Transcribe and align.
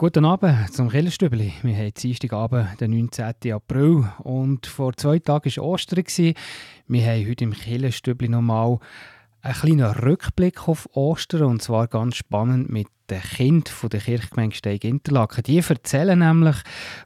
Guten 0.00 0.24
Abend 0.24 0.72
zum 0.72 0.90
Killerstübli. 0.90 1.54
Wir 1.62 1.76
haben 1.76 1.92
Dienstagabend, 1.92 2.80
den 2.80 2.92
19. 2.92 3.52
April 3.52 4.08
und 4.18 4.64
vor 4.68 4.92
zwei 4.96 5.18
Tagen 5.18 5.50
war 5.56 5.64
Ostern. 5.64 6.04
Wir 6.86 7.04
haben 7.04 7.28
heute 7.28 7.42
im 7.42 7.52
Killerstübli 7.52 8.28
nochmal 8.28 8.78
einen 9.42 9.54
kleinen 9.54 9.90
Rückblick 9.90 10.68
auf 10.68 10.88
Ostern 10.92 11.42
und 11.46 11.62
zwar 11.62 11.88
ganz 11.88 12.14
spannend 12.14 12.70
mit 12.70 12.86
den 13.10 13.20
Kindern 13.20 13.74
der 13.90 13.98
Kirchgemeinde 13.98 14.54
Steig 14.54 14.84
Interlaken. 14.84 15.42
Die 15.42 15.58
erzählen 15.58 16.20
nämlich, 16.20 16.58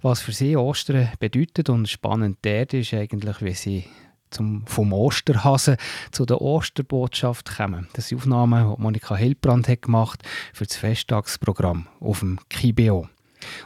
was 0.03 0.21
für 0.21 0.33
sie 0.33 0.59
Ostern 0.59 1.09
bedeutet 1.19 1.71
und 1.71 1.89
spannend 1.89 2.41
dort 2.43 2.75
ist 2.75 2.93
eigentlich, 2.93 3.41
wie 3.41 3.55
sie 3.55 3.85
zum, 4.33 4.67
vom 4.67 4.93
Osterhasen 4.93 5.77
zu 6.11 6.27
der 6.27 6.41
Osterbotschaft 6.41 7.57
kommen. 7.57 7.89
Das 7.93 8.09
sind 8.09 8.19
Aufnahmen, 8.19 8.75
die 8.77 8.83
Monika 8.83 9.15
Hildbrand 9.15 9.69
hat 9.69 9.83
gemacht 9.83 10.23
für 10.53 10.65
das 10.65 10.77
Festtagsprogramm 10.77 11.87
auf 12.01 12.21
dem 12.21 12.39
KIBO. 12.49 13.09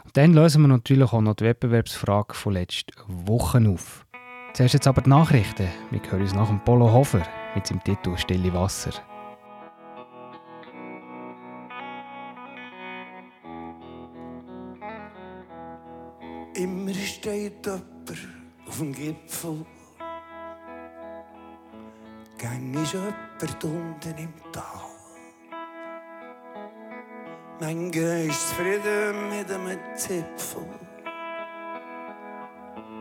Und 0.03 0.17
dann 0.17 0.33
lösen 0.33 0.61
wir 0.63 0.67
natürlich 0.67 1.11
auch 1.13 1.21
noch 1.21 1.35
die 1.35 1.45
Wettbewerbsfrage 1.45 2.33
von 2.33 2.53
letzten 2.53 2.93
Wochen 3.27 3.67
auf. 3.67 4.05
Zuerst 4.53 4.73
jetzt 4.73 4.87
aber 4.87 5.01
die 5.01 5.09
Nachrichten. 5.09 5.67
Wir 5.91 6.01
hören 6.09 6.21
uns 6.21 6.33
nach 6.33 6.47
dem 6.47 6.59
Polo 6.63 6.91
Hofer 6.91 7.21
mit 7.53 7.67
seinem 7.67 7.83
Titel 7.83 8.17
Stille 8.17 8.51
Wasser. 8.53 8.91
Immer 16.55 16.93
steht 16.95 17.67
jemand 17.67 18.11
auf 18.67 18.77
dem 18.79 18.93
Gipfel 18.93 19.63
Gang 22.37 22.75
ist 22.75 22.93
jemand 22.93 23.63
unten 23.63 24.15
im 24.15 24.33
Tal. 24.51 24.63
Manche 27.59 28.27
ist 28.27 28.49
zufrieden 28.49 29.29
mit 29.29 29.51
einem 29.51 29.79
Zipfel. 29.95 30.61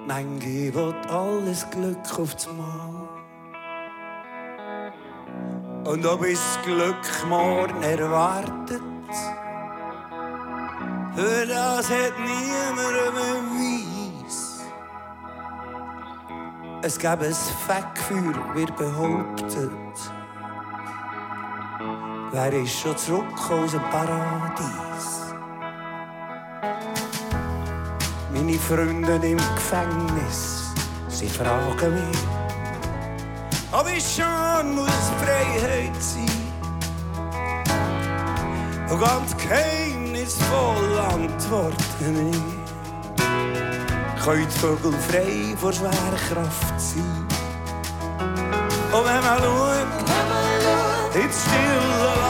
Manche 0.06 0.74
will 0.74 0.94
alles 1.10 1.68
Glück 1.70 2.18
aufs 2.18 2.46
Mal. 2.46 3.08
Und 5.84 6.06
ob 6.06 6.24
es 6.24 6.58
Glück 6.64 7.04
morgen 7.28 7.82
erwartet, 7.82 8.80
für 11.14 11.46
das 11.46 11.90
hat 11.90 12.18
niemand 12.18 13.18
einen 13.18 13.55
Es 16.82 16.98
gäbe 16.98 17.26
ein 17.26 17.34
Fettgefühl, 17.66 18.34
wird 18.54 18.76
behauptet. 18.76 19.70
Wer 22.30 22.52
ist 22.52 22.78
schon 22.78 22.96
zurück 22.96 23.50
aus 23.50 23.72
dem 23.72 23.80
Paradies? 23.90 25.34
Meine 28.32 28.58
Freunde 28.58 29.14
im 29.26 29.38
Gefängnis, 29.38 30.74
sie 31.08 31.28
fragen 31.28 31.94
mich, 31.94 32.18
ob 33.72 33.88
ich 33.88 34.04
schon 34.04 34.74
muss 34.74 35.10
Freiheit 35.22 35.96
sein. 35.98 36.26
Und 38.90 39.00
ganz 39.00 39.34
geheimnisvoll 39.36 40.98
antworten 40.98 42.30
ich 42.30 42.65
die 44.34 44.58
Vögel 44.58 44.92
frei 45.08 45.56
vor 45.56 45.72
schwerer 45.72 45.92
Kraft 46.28 46.80
sein. 46.80 47.26
Und 48.92 49.04
wenn 49.04 49.22
man 49.22 49.38
schaut, 49.38 49.86
ins 51.14 51.42
stille 51.42 52.25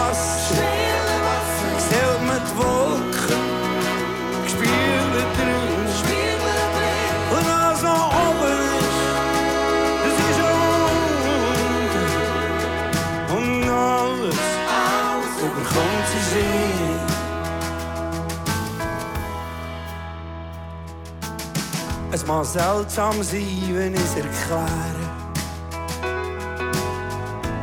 Mag 22.26 22.44
seltsam 22.44 23.22
sein, 23.22 23.70
wenn 23.72 23.94
ich 23.94 24.00
es 24.00 24.16
erkläre. 24.16 25.06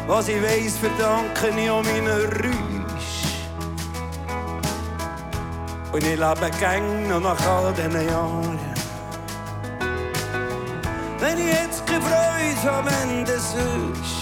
Was 0.07 0.27
ich 0.29 0.41
weiss, 0.41 0.77
verdanke 0.77 1.49
ich 1.49 1.69
an 1.69 1.85
meinen 1.85 2.07
Rüsch. 2.07 3.13
Und 5.91 6.03
ich 6.03 6.17
lebe 6.17 6.51
gäng 6.59 7.07
noch 7.09 7.19
nach 7.19 7.47
all 7.47 7.73
diesen 7.73 8.07
Jahren. 8.09 8.59
Wenn 11.19 11.37
ich 11.37 11.53
jetzt 11.53 11.83
Freude 12.03 12.71
habe, 12.71 12.89
wenn 12.89 13.25
das 13.25 13.53
ist. 13.53 14.13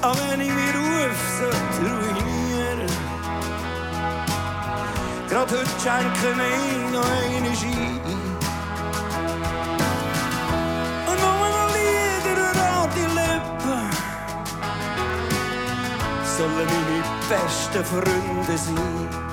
Aber 0.00 0.18
wenn 0.30 0.40
ich 0.40 0.48
meinen 0.48 0.74
Ruf 0.76 1.20
sollte 1.38 1.80
ruinieren 1.90 2.11
Gerade 5.32 5.50
heute 5.50 5.70
schenken 5.82 6.36
wir 6.36 6.90
noch 6.90 7.10
eine 7.10 7.56
Ski. 7.56 7.68
Und 11.08 11.18
nur 11.20 11.48
noch 11.48 11.70
Lieder 11.74 12.52
an 12.52 12.90
die 12.94 13.08
Lippen 13.18 13.90
sollen 16.36 16.66
meine 16.66 17.02
besten 17.30 17.82
Freunde 17.82 18.58
sein. 18.58 19.31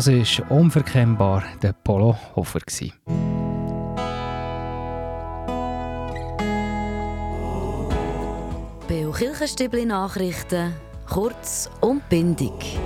Das 0.00 0.06
ist 0.06 0.40
unverkennbar 0.48 1.44
der 1.60 1.74
Polo 1.74 2.16
Hofer. 2.34 2.60
gewesen. 2.60 2.94
Beo 8.88 9.12
Kirchenstübli 9.12 9.84
Nachrichten, 9.84 10.72
kurz 11.06 11.68
und 11.82 12.08
bindig. 12.08 12.78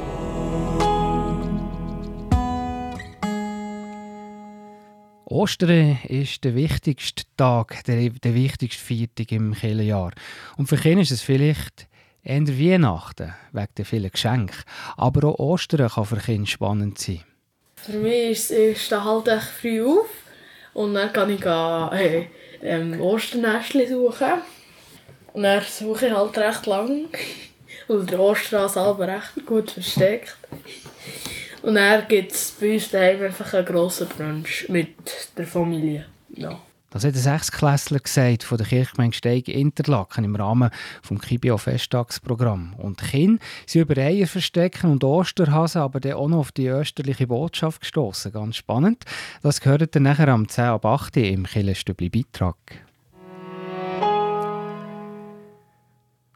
Ostern 5.26 6.00
ist 6.08 6.42
der 6.42 6.56
wichtigste 6.56 7.22
Tag, 7.36 7.84
der, 7.84 8.10
der 8.10 8.34
wichtigste 8.34 8.82
Feiertag 8.82 9.30
im 9.30 9.54
Kirchenjahr. 9.54 10.10
Und 10.56 10.68
für 10.68 10.76
Kinder 10.76 11.02
ist 11.02 11.12
es 11.12 11.22
vielleicht 11.22 11.86
Eher 12.26 12.48
Weihnachten, 12.48 13.34
wegen 13.52 13.68
der 13.76 13.84
vielen 13.84 14.10
Geschenke. 14.10 14.56
Aber 14.96 15.28
auch 15.28 15.38
Ostern 15.38 15.88
kann 15.88 16.06
für 16.06 16.16
Kinder 16.16 16.46
spannend 16.46 16.98
sein. 16.98 17.22
Für 17.76 17.98
mich 17.98 18.30
ist 18.30 18.50
es 18.50 18.90
halt 18.90 19.28
echt 19.28 19.42
früh 19.42 19.84
auf 19.84 20.08
und 20.72 20.94
dann 20.94 21.12
kann 21.12 21.28
ich 21.28 21.44
hey, 21.44 22.30
ähm, 22.62 22.98
Osternestchen 22.98 23.86
suchen. 23.86 24.40
Und 25.34 25.42
dann 25.42 25.62
suche 25.68 26.06
ich 26.06 26.12
halt 26.14 26.38
recht 26.38 26.64
lang, 26.64 27.08
weil 27.88 28.06
der 28.06 28.20
Osterhase 28.20 28.80
selber 28.80 29.06
recht 29.06 29.44
gut 29.44 29.70
versteckt. 29.72 30.34
Und 31.60 31.74
dann 31.74 32.08
gibt 32.08 32.32
es 32.32 32.56
bei 32.58 32.74
uns 32.74 32.94
einfach 32.94 33.52
einen 33.52 33.66
grossen 33.66 34.08
Brunch 34.08 34.66
mit 34.70 34.96
der 35.36 35.46
Familie. 35.46 36.06
Ja. 36.30 36.58
Das 36.94 37.04
hat 37.04 37.14
ein 37.14 37.20
Sechsklässler 37.20 37.98
gesagt 37.98 38.44
von 38.44 38.56
der 38.56 38.68
Kirchgemeinde 38.68 39.16
Steig 39.16 39.48
Interlaken 39.48 40.22
im 40.22 40.36
Rahmen 40.36 40.70
des 41.10 41.20
Kibio 41.22 41.58
Festtagsprogramm. 41.58 42.74
Und 42.74 43.02
Kinder 43.02 43.42
sind 43.66 43.82
über 43.82 44.00
Eier 44.00 44.28
verstecken 44.28 44.92
und 44.92 45.02
Osterhasen, 45.02 45.82
aber 45.82 45.98
dann 45.98 46.12
auch 46.12 46.28
noch 46.28 46.38
auf 46.38 46.52
die 46.52 46.68
österliche 46.68 47.26
Botschaft 47.26 47.80
gestoßen. 47.80 48.30
Ganz 48.30 48.54
spannend. 48.54 49.06
Das 49.42 49.60
gehört 49.60 49.96
dann 49.96 50.04
nachher 50.04 50.28
am 50.28 50.46
10 50.46 50.66
ab 50.66 50.86
8 50.86 51.16
im 51.16 51.46
Killenstübli 51.46 52.10
Beitrag. 52.10 52.83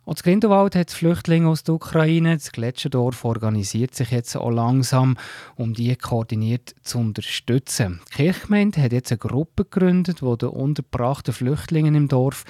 Und 0.08 0.22
Grindelwald 0.22 0.74
hat 0.74 0.90
Flüchtlinge 0.90 1.50
aus 1.50 1.64
der 1.64 1.74
Ukraine. 1.74 2.38
Das 2.38 2.50
Gletscherdorf 2.50 3.26
organisiert 3.26 3.94
sich 3.94 4.10
jetzt 4.10 4.34
auch 4.36 4.48
langsam, 4.48 5.18
um 5.54 5.74
die 5.74 5.94
koordiniert 5.96 6.74
zu 6.82 6.98
unterstützen. 6.98 8.00
Die 8.08 8.22
Kirchgemeinde 8.22 8.80
hat 8.80 8.92
jetzt 8.92 9.12
eine 9.12 9.18
Gruppe 9.18 9.66
gegründet, 9.66 10.22
die 10.22 10.36
den 10.38 10.48
unterbrachten 10.48 11.34
Flüchtlingen 11.34 11.94
im 11.94 12.08
Dorf 12.08 12.44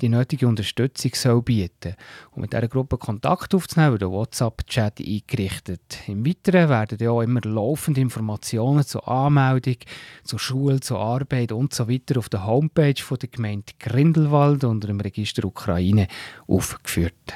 die 0.00 0.08
nötige 0.08 0.48
Unterstützung 0.48 1.12
soll 1.14 1.42
bieten 1.42 1.94
Und 2.32 2.42
mit 2.42 2.52
dieser 2.52 2.68
Gruppe 2.68 2.98
Kontakt 2.98 3.54
aufzunehmen, 3.54 3.92
wird 3.92 4.02
ein 4.02 4.10
WhatsApp-Chat 4.10 5.00
eingerichtet. 5.00 5.98
Im 6.06 6.26
Weiteren 6.26 6.68
werden 6.68 6.98
ja 7.00 7.10
auch 7.10 7.22
immer 7.22 7.40
laufende 7.42 8.00
Informationen 8.00 8.84
zur 8.84 9.06
Anmeldung, 9.06 9.76
zur 10.24 10.38
Schule, 10.38 10.80
zur 10.80 10.98
Arbeit 10.98 11.52
und 11.52 11.74
so 11.74 11.88
weiter 11.88 12.18
auf 12.18 12.28
der 12.28 12.46
Homepage 12.46 13.00
von 13.00 13.18
der 13.18 13.28
Gemeinde 13.28 13.72
Grindelwald 13.78 14.64
unter 14.64 14.88
dem 14.88 15.00
Register 15.00 15.44
Ukraine 15.44 16.08
aufgeführt. 16.46 17.34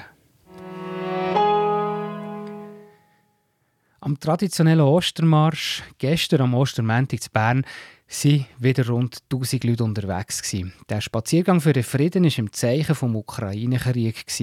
Am 4.04 4.20
traditionellen 4.20 4.82
Ostermarsch, 4.82 5.82
gestern 5.96 6.42
am 6.42 6.54
Ostermäntig 6.54 7.22
zu 7.22 7.30
Bern, 7.30 7.64
waren 8.08 8.46
wieder 8.58 8.86
rund 8.88 9.18
1000 9.32 9.64
Leute 9.64 9.84
unterwegs. 9.84 10.42
Der 10.88 11.00
Spaziergang 11.00 11.60
für 11.60 11.72
den 11.72 11.82
Frieden 11.82 12.24
war 12.24 12.38
im 12.38 12.52
Zeichen 12.52 12.94
des 12.94 13.02
Ukraine-Kriegs. 13.02 14.42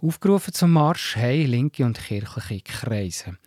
Aufgerufen 0.00 0.52
zum 0.52 0.72
Marsch 0.72 1.16
haben 1.16 1.46
linke 1.46 1.84
und 1.84 1.98
kirchliche 1.98 2.60
Kreise. 2.62 3.38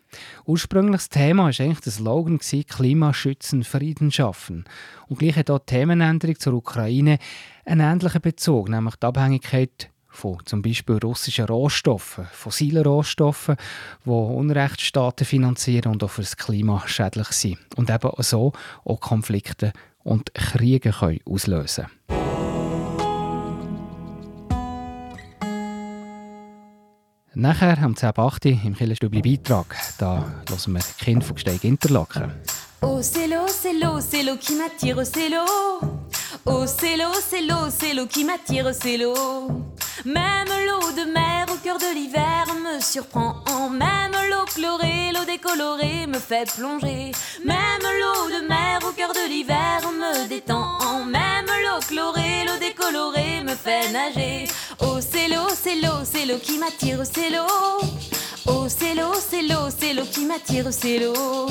Ursprüngliches 0.46 1.10
Thema 1.10 1.44
war 1.44 1.60
eigentlich 1.60 1.82
der 1.82 1.92
Slogan 1.92 2.40
Klimaschützen, 2.40 3.64
Frieden 3.64 4.12
schaffen. 4.12 4.66
Und 5.08 5.20
gleich 5.20 5.36
hat 5.36 5.50
auch 5.50 5.60
die 5.60 5.66
Themenänderung 5.66 6.40
zur 6.40 6.54
Ukraine 6.54 7.20
einen 7.66 7.82
ähnlichen 7.82 8.22
Bezug, 8.22 8.70
nämlich 8.70 8.96
die 8.96 9.06
Abhängigkeit 9.06 9.90
von 10.16 10.38
zum 10.46 10.62
Beispiel 10.62 10.98
russischen 10.98 11.46
Rohstoffen, 11.46 12.28
fossilen 12.32 12.86
Rohstoffen, 12.86 13.56
die 14.06 14.10
Unrechtsstaaten 14.10 15.26
finanzieren 15.26 15.92
und 15.92 16.04
auch 16.04 16.10
für 16.10 16.22
das 16.22 16.38
Klima 16.38 16.84
schädlich 16.88 17.28
sind. 17.28 17.60
Und 17.76 17.90
eben 17.90 18.10
so 18.20 18.54
auch 18.84 19.00
Konflikte 19.00 19.74
und 20.04 20.34
Kriege 20.34 20.92
können 20.92 21.20
auslösen 21.26 21.88
Nachher 27.38 27.78
am 27.84 27.96
10.8. 27.96 28.66
im 28.66 28.76
Killerstübli 28.76 29.22
Beitrag, 29.22 29.76
da 29.98 30.26
hören 30.48 30.74
wir 30.74 30.82
Kind 30.98 31.22
von 31.22 31.36
Gsteig 31.36 31.66
Interlaken. 31.66 32.32
Oh, 32.82 33.02
c'est 33.02 33.28
l'eau, 33.28 33.46
c'est 33.48 33.74
l'eau, 33.74 34.00
c'est 34.00 34.24
l'eau 34.24 34.38
qui 34.38 34.54
m'attire, 34.56 35.06
c'est 35.06 35.30
l'eau. 35.30 36.05
Oh, 36.48 36.66
c'est 36.68 36.96
l'eau, 36.96 37.14
c'est 37.28 37.42
l'eau, 37.42 37.70
c'est 37.70 37.94
l'eau 37.96 38.06
qui 38.06 38.24
m'attire, 38.24 38.72
c'est 38.74 38.98
l'eau. 38.98 39.48
Même 40.06 40.48
l'eau 40.68 40.92
de 40.92 41.12
mer 41.12 41.48
au 41.52 41.56
cœur 41.56 41.80
de 41.80 41.92
l'hiver 41.96 42.46
me 42.64 42.80
surprend. 42.80 43.44
Même 43.72 44.12
l'eau 44.30 44.46
chlorée, 44.46 45.12
l'eau 45.12 45.26
décolorée 45.26 46.06
me 46.06 46.20
fait 46.20 46.48
plonger. 46.56 47.12
Même 47.44 47.86
l'eau 48.00 48.30
de 48.30 48.48
mer 48.48 48.80
au 48.88 48.92
cœur 48.92 49.12
de 49.14 49.28
l'hiver 49.28 49.82
me 49.92 50.28
détend. 50.28 51.06
Même 51.06 51.48
l'eau 51.64 51.80
chlorée, 51.88 52.46
l'eau 52.46 52.58
décolorée 52.60 53.42
me 53.44 53.56
fait 53.56 53.92
nager. 53.92 54.48
Oh, 54.82 55.00
c'est 55.00 55.28
l'eau, 55.28 55.50
c'est 55.50 55.82
l'eau, 55.82 56.04
c'est 56.04 56.28
l'eau 56.28 56.38
qui 56.38 56.60
m'attire, 56.60 57.02
c'est 57.12 57.32
l'eau. 57.32 57.80
Oh, 58.48 58.68
c'est 58.68 58.94
l'eau, 58.94 59.14
c'est 59.30 59.42
l'eau, 59.42 59.70
c'est 59.78 59.94
l'eau 59.94 60.06
qui 60.12 60.26
m'attire, 60.26 60.68
c'est 60.72 61.00
l'eau. 61.00 61.48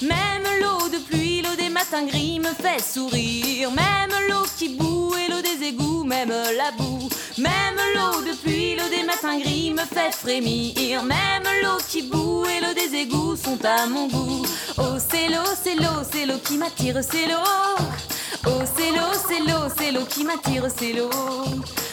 Même 0.00 0.44
l'eau 0.60 0.88
de 0.88 0.98
pluie, 0.98 1.42
l'eau 1.42 1.54
des 1.56 1.68
matins 1.68 2.04
gris 2.04 2.40
me 2.40 2.52
fait 2.52 2.82
sourire. 2.82 3.70
Même 3.70 4.10
l'eau 4.28 4.44
qui 4.58 4.70
boue 4.70 5.14
et 5.14 5.30
l'eau 5.30 5.40
des 5.40 5.66
égouts, 5.68 6.04
même 6.04 6.30
la 6.30 6.72
boue. 6.72 7.08
Même 7.38 7.78
l'eau 7.94 8.22
de 8.22 8.36
pluie, 8.36 8.74
l'eau 8.74 8.88
des 8.90 9.04
matins 9.04 9.38
gris 9.38 9.70
me 9.70 9.84
fait 9.84 10.12
frémir. 10.12 11.04
Même 11.04 11.44
l'eau 11.62 11.78
qui 11.88 12.02
boue 12.02 12.44
et 12.46 12.60
l'eau 12.60 12.74
des 12.74 12.96
égouts 12.96 13.36
sont 13.36 13.58
à 13.64 13.86
mon 13.86 14.08
goût. 14.08 14.44
Oh, 14.78 14.96
c'est 14.98 15.28
l'eau, 15.28 15.48
c'est 15.62 15.76
l'eau, 15.76 16.02
c'est 16.10 16.26
l'eau 16.26 16.38
qui 16.44 16.56
m'attire, 16.56 16.98
c'est 17.02 17.28
l'eau. 17.28 17.86
Oh, 18.46 18.50
c'est 18.76 18.90
l'eau, 18.90 19.12
c'est 19.28 19.40
l'eau, 19.40 19.68
c'est 19.76 19.92
l'eau 19.92 20.04
qui 20.08 20.24
m'attire, 20.24 20.64
c'est 20.76 20.92
l'eau. 20.92 21.10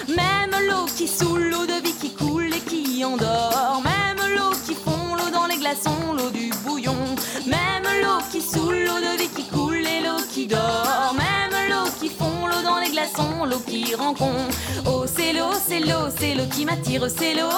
Même 0.07 0.55
l'eau 0.67 0.85
qui 0.95 1.07
saoule, 1.07 1.49
l'eau 1.49 1.65
de 1.65 1.81
vie 1.83 1.93
qui 1.93 2.13
coule 2.13 2.53
et 2.53 2.59
qui 2.59 3.03
endort. 3.05 3.81
Même 3.83 4.35
l'eau 4.35 4.51
qui 4.65 4.73
fond, 4.73 5.15
l'eau 5.15 5.29
dans 5.31 5.45
les 5.47 5.57
glaçons, 5.57 6.13
l'eau 6.17 6.29
du 6.31 6.49
bouillon. 6.65 6.97
Même 7.45 7.87
l'eau 8.01 8.19
qui 8.31 8.41
saoule, 8.41 8.85
l'eau 8.85 8.99
de 8.99 9.17
vie 9.21 9.29
qui 9.29 9.45
coule 9.47 9.85
et 9.85 10.01
l'eau 10.01 10.21
qui 10.33 10.47
dort. 10.47 11.13
Même 11.15 11.69
l'eau 11.69 11.89
qui 11.99 12.09
fond, 12.09 12.47
l'eau 12.47 12.61
dans 12.63 12.79
les 12.79 12.89
glaçons, 12.89 13.45
l'eau 13.45 13.59
qui 13.67 13.93
rencontre. 13.95 14.57
Oh, 14.85 15.05
c'est 15.05 15.33
l'eau, 15.33 15.53
c'est 15.67 15.79
l'eau, 15.79 16.09
c'est 16.17 16.35
l'eau 16.35 16.47
qui 16.51 16.65
m'attire, 16.65 17.07
c'est 17.15 17.35
l'eau. 17.35 17.49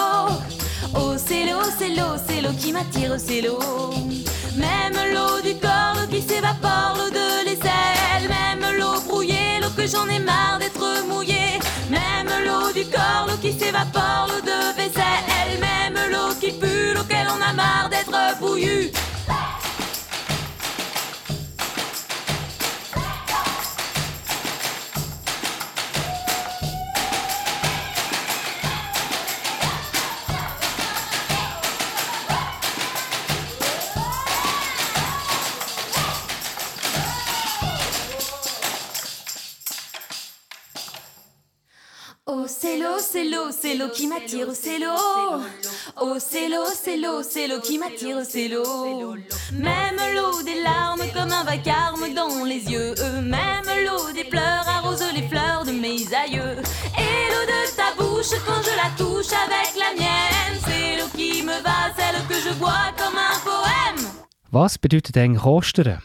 Oh, 0.94 1.14
c'est 1.16 1.46
l'eau, 1.46 1.62
c'est 1.78 1.88
l'eau, 1.88 2.16
c'est 2.28 2.40
l'eau 2.42 2.52
qui 2.58 2.72
m'attire, 2.72 3.16
c'est 3.18 3.40
l'eau. 3.40 3.58
Même 4.56 4.98
l'eau 5.14 5.40
du 5.40 5.54
corps, 5.58 6.06
qui 6.10 6.20
s'évapore, 6.20 6.96
l'eau 6.98 7.10
de 7.10 7.44
l'aisselle. 7.46 8.28
Même 8.28 8.51
que 9.76 9.86
j'en 9.86 10.08
ai 10.08 10.18
marre 10.18 10.58
d'être 10.58 11.06
mouillée. 11.06 11.58
Même 11.90 12.28
l'eau 12.44 12.72
du 12.72 12.84
corps, 12.90 13.26
l'eau 13.28 13.36
qui 13.40 13.52
s'évapore, 13.52 14.28
l'eau 14.28 14.40
de 14.40 14.76
vaisselle. 14.76 15.60
Même 15.60 15.98
l'eau 16.10 16.34
qui 16.40 16.52
pue, 16.52 16.94
l'eau 16.94 17.04
qu'elle 17.08 17.28
en 17.28 17.40
a 17.40 17.52
marre 17.52 17.88
d'être 17.90 18.38
bouillue. 18.40 18.90
L'eau, 43.82 43.88
qui 43.90 44.06
m'attire, 44.06 44.48
c'est 44.54 44.78
l'eau. 44.78 45.42
Oh, 46.00 46.16
c'est 46.18 46.48
l'eau, 46.48 46.66
c'est 46.74 46.96
l'eau, 46.96 47.22
c'est 47.22 47.48
l'eau 47.48 47.60
qui 47.60 47.78
m'attire, 47.78 48.18
c'est 48.24 48.48
l'eau. 48.48 49.14
Même 49.52 49.98
l'eau 50.14 50.42
des 50.42 50.60
larmes 50.62 51.02
comme 51.12 51.32
un 51.32 51.44
vacarme 51.44 52.14
dans 52.14 52.44
les 52.44 52.64
yeux. 52.70 52.94
Même 53.22 53.68
l'eau 53.84 54.12
des 54.12 54.24
pleurs 54.24 54.66
arrose 54.68 55.04
les 55.14 55.26
fleurs 55.28 55.64
de 55.64 55.72
mes 55.72 56.02
aïeux. 56.14 56.56
Et 56.98 57.22
l'eau 57.30 57.44
de 57.52 57.76
ta 57.76 57.94
bouche 57.98 58.34
quand 58.46 58.62
je 58.62 58.74
la 58.76 58.90
touche 58.96 59.32
avec 59.32 59.72
la 59.76 59.92
mienne. 59.98 60.58
C'est 60.64 60.98
l'eau 60.98 61.08
qui 61.16 61.42
me 61.42 61.60
va, 61.62 61.92
celle 61.96 62.20
que 62.28 62.34
je 62.34 62.54
bois 62.58 62.90
comme 62.96 63.18
un 63.18 63.38
poème. 63.44 64.06
Was 64.52 64.78
bedeutet 64.78 65.16
eigentlich 65.16 65.44
Ostern? 65.44 66.02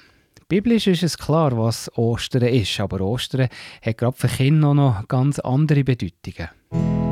Biblisch 0.47 0.87
ist 0.87 1.03
es 1.03 1.17
klar, 1.17 1.57
was 1.57 1.91
Ostern 1.97 2.43
ist, 2.43 2.79
aber 2.79 3.01
Ostern 3.01 3.49
hat 3.85 3.97
gerade 3.97 4.15
für 4.15 4.29
Kinder 4.29 4.73
noch 4.73 5.05
ganz 5.09 5.39
andere 5.39 5.83
Bedeutungen. 5.83 7.06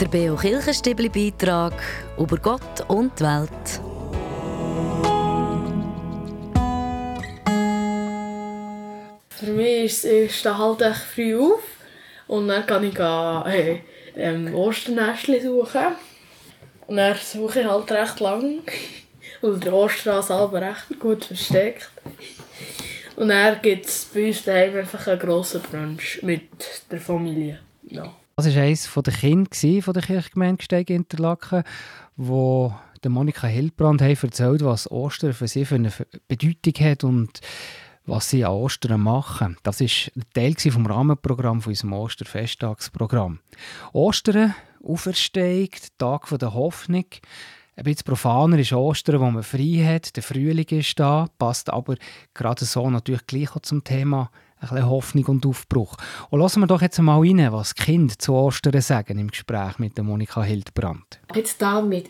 Der 0.00 0.08
Beo 0.08 0.34
Kirchenstibli 0.34 1.10
Beitrag 1.10 1.74
über 2.16 2.38
Gott 2.38 2.88
und 2.88 3.12
die 3.20 3.22
Welt. 3.22 3.50
Für 9.28 9.52
mich 9.52 9.84
ist 9.84 10.04
es 10.06 10.38
stehe 10.38 10.56
halt 10.56 10.80
echt 10.80 11.02
früh 11.02 11.38
auf 11.38 11.60
und 12.28 12.48
dann 12.48 12.64
kann 12.64 12.84
ich 12.84 12.94
gehen, 12.94 13.44
hey, 13.44 13.82
ähm, 14.16 14.54
Osternestchen 14.54 15.42
suchen. 15.42 15.96
Und 16.86 16.96
dann 16.96 17.18
suche 17.22 17.60
ich 17.60 17.66
halt 17.66 17.92
recht 17.92 18.20
lang, 18.20 18.60
weil 19.42 19.60
der 19.60 19.74
Osterhase 19.74 20.28
selber 20.28 20.62
recht 20.62 20.98
gut 20.98 21.26
versteckt. 21.26 21.90
Und 23.16 23.28
dann 23.28 23.60
gibt 23.60 23.84
es 23.84 24.06
bei 24.14 24.28
uns 24.28 24.44
daheim 24.44 24.76
einfach 24.76 25.06
einen 25.06 25.20
grossen 25.20 25.60
Brunch 25.60 26.22
mit 26.22 26.48
der 26.90 27.00
Familie. 27.02 27.60
Ja. 27.82 28.14
Das 28.40 28.56
war 28.56 28.62
eines 28.62 28.90
der 28.90 29.12
Kinder 29.12 29.92
der 29.92 30.02
Kirchgemeinde 30.02 30.56
Gsteig 30.56 30.88
Interlaken, 30.88 31.62
wo 32.16 32.74
Monika 33.06 33.46
Hildbrand 33.46 34.00
erzählt, 34.00 34.64
was 34.64 34.90
Ostern 34.90 35.34
für 35.34 35.46
sie 35.46 35.66
für 35.66 35.74
eine 35.74 35.92
Bedeutung 36.26 36.86
hat 36.86 37.04
und 37.04 37.40
was 38.06 38.30
sie 38.30 38.46
an 38.46 38.52
Ostern 38.52 39.02
machen. 39.02 39.58
Das 39.62 39.82
war 39.82 40.22
Teil 40.32 40.54
vom 40.54 40.86
Rahmenprogramm 40.86 41.60
von 41.60 41.72
unserem 41.72 41.92
Osterfesttagsprogramm. 41.92 43.40
Ostern, 43.92 44.54
Auferstehung, 44.82 45.68
Tag 45.98 46.26
der 46.38 46.54
Hoffnung. 46.54 47.04
Ein 47.76 47.84
bisschen 47.84 48.04
profaner 48.06 48.58
ist 48.58 48.72
Ostern, 48.72 49.20
wo 49.20 49.30
man 49.30 49.42
frei 49.42 49.84
hat, 49.84 50.16
der 50.16 50.22
Frühling 50.22 50.68
ist 50.70 50.98
da, 50.98 51.26
passt 51.36 51.68
aber 51.68 51.96
gerade 52.32 52.64
so 52.64 52.88
natürlich 52.88 53.26
gleich 53.26 53.54
auch 53.54 53.60
zum 53.60 53.84
Thema 53.84 54.30
ein 54.60 54.68
bisschen 54.68 54.88
Hoffnung 54.88 55.24
und 55.26 55.46
Aufbruch. 55.46 55.96
Und 56.28 56.40
lassen 56.40 56.60
wir 56.60 56.66
doch 56.66 56.82
jetzt 56.82 56.98
mal 56.98 57.18
rein, 57.18 57.52
was 57.52 57.74
die 57.74 57.82
Kinder 57.82 58.14
zu 58.18 58.34
Ostern 58.34 58.80
sagen 58.80 59.18
im 59.18 59.28
Gespräch 59.28 59.78
mit 59.78 59.96
der 59.96 60.04
Monika 60.04 60.42
Hildbrand. 60.42 61.20
Jetzt 61.34 61.60
da 61.62 61.80
mit 61.80 62.08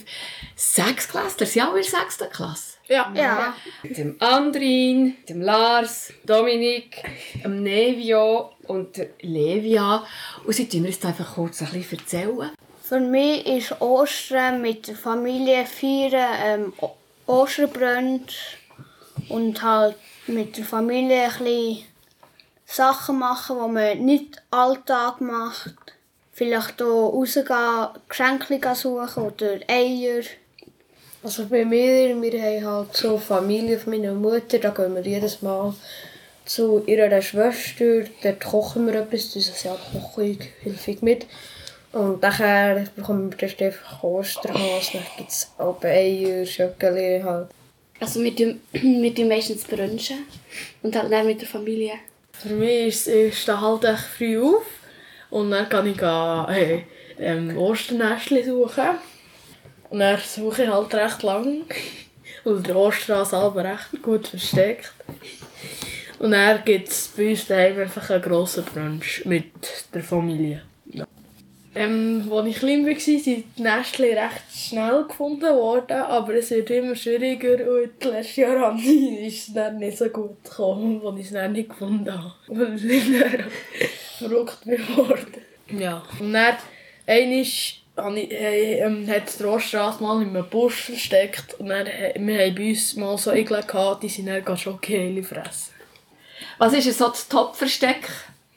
sechs 0.57 1.09
Klässlern, 1.09 1.49
sind 1.49 1.63
auch 1.63 1.75
in 1.75 1.83
der 1.83 1.91
sechsten 1.91 2.31
Klasse. 2.31 2.71
Ja. 2.89 3.13
ja. 3.15 3.55
Dem 3.85 4.17
Andrin, 4.19 5.15
dem 5.29 5.43
Lars, 5.43 6.13
Dominik, 6.27 7.05
dem 7.45 7.63
Nevio 7.63 8.51
und 8.67 8.97
der 8.97 9.11
Levia. 9.21 10.03
Und 10.45 10.55
sie 10.55 10.69
tun 10.69 10.85
jetzt 10.85 11.05
einfach 11.07 11.35
kurz 11.35 11.63
ein 11.63 11.71
bisschen 11.71 12.01
erzählen. 12.01 12.51
Für 12.83 12.99
mich 12.99 13.47
ist 13.47 13.81
Ostern 13.81 14.61
mit 14.61 14.89
der 14.89 14.97
Familie 14.97 15.65
feiern, 15.67 16.35
ähm, 16.43 16.73
Osterbrunch 17.27 18.59
und 19.29 19.63
halt 19.63 19.95
mit 20.27 20.57
der 20.57 20.65
Familie 20.65 21.23
ein 21.23 21.45
bisschen 21.45 21.85
Sachen 22.71 23.19
machen, 23.19 23.57
die 23.57 23.73
man 23.73 24.05
nicht 24.05 24.43
Alltag 24.51 25.21
macht. 25.21 25.75
Vielleicht 26.33 26.79
hier 26.79 26.87
rausgehen, 26.87 27.89
Geschenke 28.09 28.75
suchen 28.75 29.25
oder 29.25 29.59
Eier. 29.67 30.23
Also 31.23 31.47
bei 31.47 31.65
mir, 31.65 32.21
wir 32.23 32.43
haben 32.43 32.65
halt 32.65 32.97
so 32.97 33.19
Familie 33.19 33.79
von 33.79 33.93
meiner 33.93 34.15
Mutter, 34.15 34.59
da 34.59 34.71
gehen 34.71 34.95
wir 34.95 35.03
jedes 35.03 35.43
Mal 35.43 35.75
zu 36.47 36.83
ihrer 36.87 37.21
Schwester, 37.21 38.05
dort 38.23 38.41
kochen 38.41 38.87
wir 38.87 38.95
etwas, 38.95 39.33
das 39.33 39.49
ist 39.49 39.65
ja 39.65 39.77
Kochung 39.93 40.39
häufig 40.65 41.03
mit. 41.03 41.27
Und 41.93 42.23
nachher 42.23 42.87
bekommen 42.95 43.33
wir 43.33 43.49
dann 43.49 43.67
einfach 43.67 44.03
Osterhas, 44.03 44.93
dann 44.93 45.03
gibt 45.19 45.31
es 45.31 45.51
auch 45.59 45.83
Eier, 45.83 46.47
Schokolade 46.47 47.23
halt. 47.25 47.49
Also 47.99 48.23
wir 48.23 48.35
tun, 48.35 48.61
wir 48.73 49.15
tun 49.15 49.29
meistens 49.29 49.65
brunchen 49.65 50.25
und 50.83 50.97
halt 50.97 51.13
dann 51.13 51.27
mit 51.27 51.41
der 51.41 51.49
Familie. 51.49 51.95
Für 52.43 52.55
mich 52.55 52.87
ist 52.87 53.09
es 53.09 53.49
halt 53.49 53.85
echt 53.85 54.05
früh 54.17 54.41
auf 54.41 54.65
und 55.29 55.51
dann 55.51 55.69
kann 55.69 55.87
ich 55.87 56.01
hey, 56.01 56.87
ähm, 57.19 57.57
Osternestchen 57.59 58.45
suchen. 58.45 58.99
Und 59.91 59.99
dann 59.99 60.19
suche 60.19 60.63
ich 60.63 60.71
halt 60.71 60.95
recht 60.95 61.23
lang, 61.23 61.65
weil 62.45 62.63
der 62.63 62.77
Osterhase 62.77 63.37
selber 63.37 63.65
recht 63.65 64.03
gut 64.03 64.29
versteckt. 64.29 64.93
Und 66.19 66.31
dann 66.31 66.65
gibt 66.65 66.89
es 66.89 67.13
bei 67.15 67.31
uns 67.31 67.47
daheim 67.47 67.79
einfach 67.79 68.09
einen 68.09 68.23
grossen 68.23 68.65
Brunch 68.65 69.23
mit 69.27 69.53
der 69.93 70.03
Familie. 70.03 70.63
Ähm, 71.73 72.29
als 72.33 72.49
ich 72.49 72.57
klein 72.57 72.85
war, 72.85 72.99
sind 72.99 73.27
die 73.27 73.45
Nestchen 73.57 74.05
recht 74.07 74.43
schnell 74.53 75.05
gefunden 75.07 75.55
worden, 75.55 76.01
aber 76.01 76.35
es 76.35 76.51
wird 76.51 76.69
immer 76.71 76.97
schwieriger 76.97 77.53
und 77.71 77.91
die 78.03 78.09
letzten 78.09 78.41
Jahre 78.41 78.77
ist 79.27 79.49
es 79.49 79.55
dann 79.55 79.79
nicht 79.79 79.99
so 79.99 80.09
gut 80.09 80.43
gekommen, 80.43 81.01
als 81.05 81.21
ich 81.21 81.27
es 81.27 81.33
dann 81.33 81.53
nicht 81.53 81.69
gefunden 81.69 82.13
habe. 82.13 82.35
Weil 82.49 82.91
ich 82.91 83.21
dann 83.21 83.45
verrückt 84.19 84.63
geworden. 84.63 85.35
Ja. 85.79 86.03
Und 86.19 86.33
dann, 86.33 86.57
einmal 87.07 87.47
ähm, 87.97 89.07
hat 89.09 89.39
die 89.39 89.43
Rohrstrasse 89.45 90.03
mal 90.03 90.23
in 90.23 90.31
einem 90.31 90.49
Busch 90.49 90.83
versteckt 90.87 91.55
und 91.61 91.69
dann, 91.69 91.87
wir 91.87 92.47
haben 92.47 92.55
bei 92.55 92.71
uns 92.71 92.97
mal 92.97 93.17
so 93.17 93.33
Igel 93.33 93.63
gehabt, 93.63 94.03
die 94.03 94.09
sind 94.09 94.27
dann 94.27 94.57
Schokokehle 94.57 95.23
fressen. 95.23 95.75
Was 96.59 96.73
ist 96.73 96.99
so 96.99 97.09
das 97.09 97.29
Top-Versteck? 97.29 98.09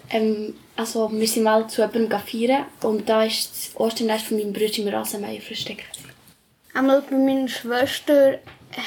Ähm, 0.10 0.56
also 0.76 1.12
wir 1.12 1.28
sind 1.28 1.44
mal 1.44 1.68
zu 1.68 1.82
jemandem 1.82 2.20
feiern 2.20 2.66
und 2.82 3.08
da 3.08 3.24
ist 3.24 3.52
das 3.52 3.80
Osternest 3.80 4.26
von 4.26 4.38
meinem 4.38 4.54
Bruder 4.54 4.78
im 4.78 4.88
Rasenmeier 4.88 5.42
versteckt. 5.42 5.86
Einmal 6.74 7.02
bei 7.02 7.18
meiner 7.18 7.48
Schwester 7.48 8.40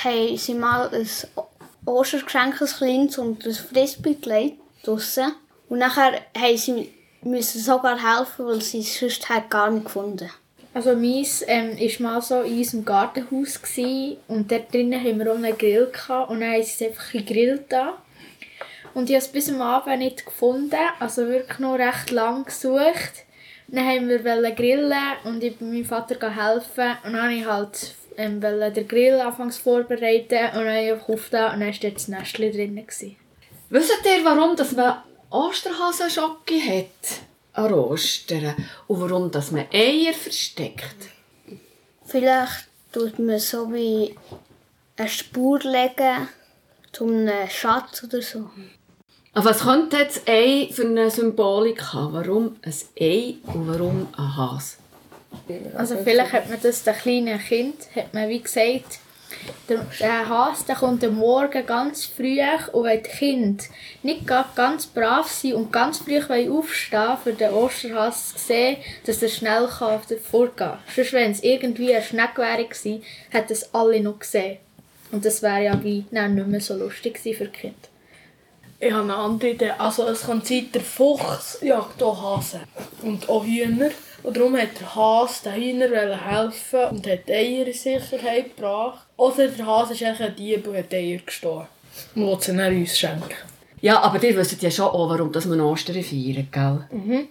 haben 0.05 0.37
sie 0.37 0.55
mal 0.55 0.91
ein 0.93 1.09
Ostergeschenk, 1.85 2.61
ein 2.61 2.67
kleines 2.67 3.19
und 3.19 3.47
ein 3.47 3.55
Frisbee 3.55 4.17
gelegt 4.21 4.59
draussen. 4.83 5.33
Und 5.69 5.79
nachher 5.79 6.21
haben 6.37 6.57
sie 6.57 6.91
müssen 7.23 7.61
sogar 7.61 7.97
helfen, 7.97 8.47
weil 8.47 8.63
sie 8.63 8.81
es 8.81 8.99
sonst 8.99 9.27
gar 9.51 9.71
nicht 9.71 9.85
gefunden 9.85 10.31
Also 10.75 10.95
meins 10.95 11.45
ähm, 11.47 11.79
war 11.79 12.13
mal 12.13 12.23
so 12.23 12.43
in 12.43 12.59
unserem 12.59 12.85
Gartenhaus 12.85 13.61
gewesen, 13.61 14.17
und 14.29 14.51
dort 14.51 14.73
drinnen 14.73 15.03
haben 15.03 15.19
wir 15.19 15.33
auch 15.33 15.37
einen 15.37 15.57
Grill 15.57 15.91
gehabt, 15.93 16.31
und 16.31 16.41
dann 16.41 16.53
haben 16.53 16.63
sie 16.63 16.85
es 16.85 16.91
einfach 16.91 17.13
gegrillt 17.13 17.65
da. 17.69 17.99
Und 18.97 19.11
ich 19.11 19.17
habe 19.17 19.27
es 19.27 19.31
bis 19.31 19.51
am 19.51 19.61
Abend 19.61 19.99
nicht 19.99 20.25
gefunden, 20.25 20.75
also 21.01 21.27
wirklich 21.27 21.59
noch 21.59 21.75
recht 21.75 22.11
lang 22.13 22.47
gesucht. 22.47 23.27
Dann 23.69 23.85
haben 23.85 24.09
wir 24.09 24.53
grillen 24.53 24.95
und 25.25 25.45
ich 25.45 25.59
bin 25.59 25.71
meinem 25.71 25.85
Vater 25.85 26.35
helfen 26.35 26.97
und 27.05 27.13
dann 27.13 27.23
habe 27.25 27.35
ich 27.35 27.45
halt 27.45 27.95
ähm, 28.17 28.41
den 28.41 28.89
Grill 28.89 29.21
anfangs 29.21 29.59
vorbereiten 29.59 30.47
und 30.47 30.65
dann 30.65 30.69
habe 30.69 30.83
ich 30.83 30.93
aufgetan 30.93 31.53
und 31.53 31.61
dann 31.61 31.83
war 31.83 31.91
das 31.91 32.09
Nestchen 32.09 32.51
drin. 32.51 32.75
Gewesen. 32.75 33.17
Wisst 33.69 33.93
ihr, 34.03 34.25
warum 34.25 34.57
dass 34.57 34.73
man 34.73 35.03
Osterhasenschocke 35.29 36.59
hat 36.59 37.21
an 37.53 37.75
Ostern 37.75 38.55
und 38.87 39.01
warum 39.03 39.31
dass 39.31 39.51
man 39.51 39.67
Eier 39.75 40.15
versteckt? 40.15 41.11
Vielleicht 42.07 42.65
tut 42.93 43.19
man 43.19 43.41
so 43.41 43.71
wie 43.75 44.17
eine 44.97 45.09
Spur 45.11 45.61
legen 45.61 46.31
zu 46.93 47.07
einem 47.07 47.47
Schatz 47.51 48.03
oder 48.03 48.23
so. 48.23 48.49
Was 49.39 49.61
könnte 49.61 49.99
jetzt 49.99 50.27
Ei 50.27 50.71
für 50.73 50.87
eine 50.87 51.11
Symbolik 51.11 51.93
haben? 51.93 52.15
Warum 52.15 52.57
ein 52.63 52.75
Ei 52.99 53.35
und 53.53 53.69
warum 53.69 54.09
ein 54.17 54.37
Hase? 54.37 54.77
Also 55.77 55.99
vielleicht 56.03 56.33
hat 56.33 56.49
man 56.49 56.59
das 56.63 56.85
den 56.85 56.95
kleinen 56.95 57.39
Kind, 57.39 57.75
hat 57.95 58.15
man 58.15 58.31
wie 58.31 58.41
gesagt, 58.41 58.99
der, 59.69 59.85
der 60.01 60.27
Hase 60.27 60.65
der 60.67 60.77
kommt 60.77 61.05
am 61.05 61.17
Morgen 61.17 61.67
ganz 61.67 62.07
früh 62.07 62.41
und 62.73 62.85
wenn 62.85 63.03
die 63.03 63.11
Kinder 63.11 63.65
nicht 64.03 64.27
ganz 64.27 64.87
brav 64.87 65.31
sind 65.31 65.53
und 65.53 65.71
ganz 65.71 65.99
früh 65.99 66.19
aufstehen 66.51 67.19
für 67.23 67.35
den 67.35 67.53
Osterhase 67.53 68.37
zu 68.37 68.43
sehen, 68.43 68.79
dass 69.05 69.23
er 69.23 69.29
schnell 69.29 69.69
vorgehen 69.69 70.57
kann. 70.57 70.79
Sonst, 70.95 71.13
wenn 71.13 71.33
es 71.33 71.43
irgendwie 71.43 71.95
ein 71.95 72.03
Schneck 72.03 72.39
wäre, 72.39 72.67
hätten 73.29 73.53
es 73.53 73.75
alle 73.75 74.01
noch 74.01 74.19
gesehen. 74.19 74.57
Und 75.13 75.27
das 75.27 75.43
wäre 75.43 75.63
ja 75.63 75.85
wie 75.85 76.07
nicht 76.11 76.47
mehr 76.47 76.61
so 76.63 76.75
lustig 76.75 77.19
für 77.19 77.45
die 77.45 77.49
Kinder. 77.49 77.77
Ich 78.79 78.93
habe 78.93 79.05
eine 79.05 79.17
andere 79.17 79.51
Idee. 79.51 79.71
Also 79.79 80.07
es 80.07 80.23
kann 80.23 80.43
sein, 80.43 80.69
der 80.73 80.83
Fuchs 80.83 81.59
jagt 81.63 82.03
auch 82.03 82.37
Hasen 82.37 82.61
und 83.03 83.29
auch 83.29 83.45
Hühner. 83.45 83.91
Und 84.23 84.37
darum 84.37 84.57
hat 84.57 84.81
der 84.81 84.95
Hase 84.95 85.45
den 85.45 85.55
Hühnern 85.55 86.21
helfen 86.21 86.81
und 86.91 87.07
hat 87.07 87.31
Eier 87.31 87.67
in 87.67 87.73
Sicherheit 87.73 88.57
gebracht. 88.57 89.07
Oder 89.17 89.49
der 89.49 89.67
Hase 89.67 89.95
ist 89.95 90.03
eigentlich 90.03 90.29
ein 90.29 90.37
Dieb 90.37 90.67
und 90.67 90.77
hat 90.77 90.93
Eier 90.93 91.19
gestohlen. 91.25 91.67
Und 92.15 92.27
will 92.27 92.41
sie 92.41 92.57
dann 92.57 92.77
uns 92.77 92.99
schenken. 92.99 93.35
Ja, 93.81 94.01
aber 94.01 94.23
ihr 94.23 94.37
wisst 94.37 94.61
ja 94.61 94.71
schon 94.71 94.87
auch, 94.87 95.09
warum 95.09 95.31
man 95.31 95.61
Ostern 95.61 96.03
feiert, 96.03 96.53
gell? 96.53 96.87
Mhm. 96.91 97.29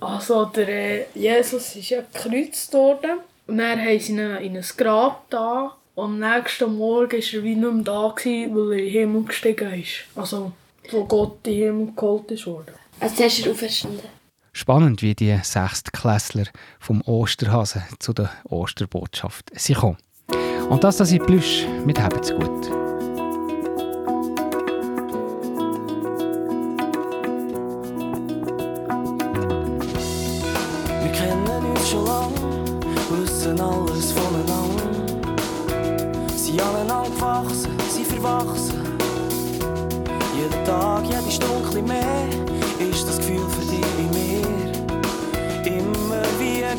Also 0.00 0.44
der 0.46 0.68
äh, 0.68 1.04
Jesus 1.14 1.76
ist 1.76 1.88
ja 1.88 2.02
gekreuzigt 2.12 2.74
worden. 2.74 3.20
Und 3.46 3.58
dann 3.58 3.80
haben 3.80 3.98
sie 3.98 4.12
ihn 4.12 4.18
in 4.18 4.56
ein 4.56 4.64
Grab 4.76 5.28
da 5.30 5.76
am 5.96 6.18
nächsten 6.18 6.76
Morgen 6.76 7.12
war 7.12 7.34
er 7.34 7.42
wie 7.42 7.54
nicht 7.54 7.72
mehr 7.72 7.84
da, 7.84 8.12
gewesen, 8.16 8.54
weil 8.54 8.72
er 8.72 8.78
in 8.78 8.84
den 8.84 8.92
Himmel 8.92 9.24
gestiegen 9.24 9.72
ist. 9.80 10.04
Also, 10.16 10.52
wo 10.90 11.04
Gott 11.04 11.38
in 11.44 11.52
den 11.52 11.62
Himmel 11.62 11.92
geholt 11.94 12.30
ist 12.30 12.46
worden. 12.46 12.74
Also 13.00 13.24
ist 13.24 13.46
er 13.46 13.52
auferstanden. 13.52 14.08
Spannend, 14.52 15.02
wie 15.02 15.14
die 15.14 15.36
Sechstklässler 15.42 16.46
vom 16.78 17.00
Osterhasen 17.02 17.82
zu 17.98 18.12
der 18.12 18.30
Osterbotschaft 18.44 19.50
sie 19.54 19.74
kommen. 19.74 19.96
Und 20.70 20.84
das, 20.84 20.98
das 20.98 21.10
ist 21.10 21.26
Plüsch 21.26 21.66
mit 21.84 22.00
Habt's 22.00 22.32
gut. 22.32 22.83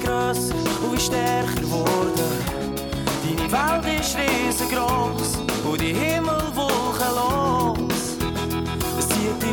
Grösser 0.05 0.55
und 0.83 0.95
wie 0.95 0.99
stärker 0.99 1.61
geworden. 1.61 2.13
Deine 3.23 3.51
Welt 3.51 3.99
ist 3.99 4.17
riesengroß 4.17 5.39
und 5.65 5.81
die 5.81 5.93
Himmel 5.93 6.41
wolkenlos. 6.53 7.85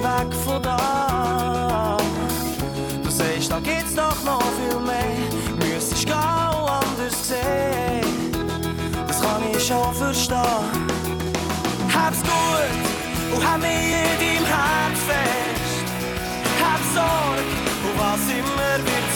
weg 0.02 0.35
von 0.44 0.62
da. 0.62 1.97
Du 3.02 3.11
sagst, 3.11 3.50
da 3.50 3.59
gibt's 3.61 3.94
doch 3.94 4.16
noch 4.25 4.42
viel 4.59 4.80
mehr. 4.80 5.28
Müsstest 5.59 6.06
gehen 6.06 6.16
anders 6.16 7.28
sehen. 7.28 8.32
Das 9.06 9.21
kann 9.21 9.42
ich 9.54 9.66
schon 9.66 9.94
verstehen. 9.94 10.38
Hab's 11.94 12.23
gut 12.23 13.35
und 13.35 13.47
hab 13.47 13.61
mich 13.61 13.71
in 13.71 14.18
deinem 14.21 14.47
Herz 14.47 14.99
fest. 15.09 15.85
Hab 16.62 16.80
Sorge 16.94 17.42
und 17.87 17.94
was 17.99 18.23
immer 18.30 18.76
wird 18.87 19.12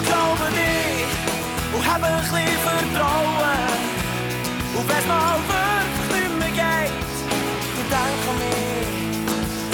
sein. 0.00 0.06
Und 0.06 0.06
glaube 0.06 0.46
dich 0.52 1.06
und 1.74 1.86
hab 1.86 2.02
ein 2.02 2.20
bisschen 2.20 2.58
Vertrauen. 2.62 3.70
Und 4.76 4.88
wenn's 4.88 5.06
mal 5.06 5.38
wirklich 5.48 6.22
nicht 6.22 6.34
mehr 6.38 6.50
geht, 6.50 6.92
dann 7.76 7.86
denk 7.90 8.22
an 8.30 8.36
mich, 8.40 8.88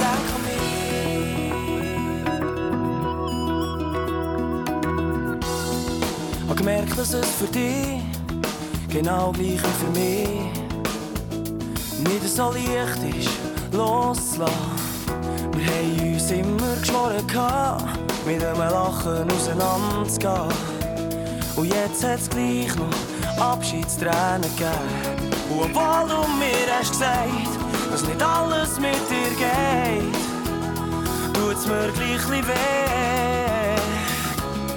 denk 0.03 0.27
an 0.35 0.43
mich. 0.47 0.61
Hab 6.49 6.57
gemerkt, 6.57 6.95
dass 6.99 7.13
es 7.13 7.31
für 7.33 7.47
dich 7.47 8.03
genau 8.89 9.33
gleich 9.33 9.47
wie 9.47 9.59
für 9.59 9.91
mich 9.99 10.29
nicht 11.99 12.29
so 12.29 12.51
leicht 12.51 13.03
ist, 13.19 13.31
loszulassen. 13.73 14.55
Wir 15.53 15.67
haben 15.67 16.15
uns 16.15 16.31
immer 16.31 16.77
geschworen, 16.81 17.27
mit 18.27 18.45
einem 18.45 18.59
Lachen 18.59 19.31
auseinanderzugehen. 19.31 20.53
Und 21.55 21.73
jetzt 21.73 22.03
hat 22.03 22.19
es 22.19 22.29
gleich 22.29 22.75
noch 22.75 22.91
Abschiedstränen 23.41 24.43
gegeben. 24.43 25.27
Und 25.49 25.61
obwohl 25.61 26.09
du 26.09 26.27
mir 26.37 26.67
hast 26.77 26.91
gesagt, 26.91 27.51
dass 27.91 28.03
nicht 28.05 28.21
alles 28.21 28.81
mit 28.81 28.99
dir 29.09 29.31
geht, 29.39 30.15
tut's 31.35 31.67
mir 31.67 31.89
gleich 31.93 32.29
weh. 32.31 32.43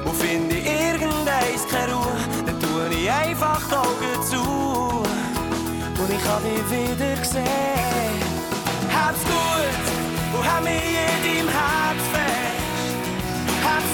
Und 0.05 0.15
finde 0.15 0.55
ich 0.55 0.65
irgendeins 0.65 1.67
keine 1.71 1.93
Ruhe, 1.93 2.17
dann 2.45 2.59
tue 2.59 2.87
ich 2.95 3.11
einfach 3.11 3.61
die 3.67 3.75
Augen 3.75 4.23
zu. 4.29 4.41
Und 6.01 6.09
ich 6.11 6.27
hab 6.29 6.43
dich 6.43 6.69
wieder 6.69 7.15
gesehen. 7.15 7.43
Hab's 8.93 9.23
gut 9.23 10.39
und 10.39 10.53
hab 10.53 10.63
mich 10.63 10.73
in 10.73 11.23
deinem 11.23 11.49
Herz 11.49 12.01
fest. 12.13 12.28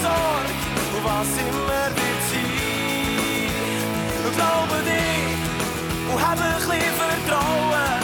Und 0.04 1.04
was 1.04 1.30
immer 1.40 1.86
wird 1.96 2.20
sein. 2.30 3.50
Und 4.24 4.34
glaube 4.36 4.76
dich 4.84 5.36
und 6.12 6.18
hab 6.20 6.38
ein 6.40 6.54
bisschen 6.56 6.92
Vertrauen. 7.00 8.02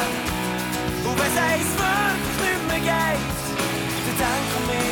Und 1.05 1.17
wenn's 1.19 1.39
eins 1.39 1.73
wirklich 1.77 2.41
nicht 2.41 2.63
mehr 2.69 2.81
geht, 2.81 3.23
dann 4.07 4.17
denk 4.19 4.51
an 4.59 4.92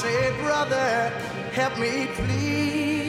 say, 0.00 0.32
Brother, 0.42 1.12
help 1.52 1.78
me, 1.78 2.08
please. 2.16 3.02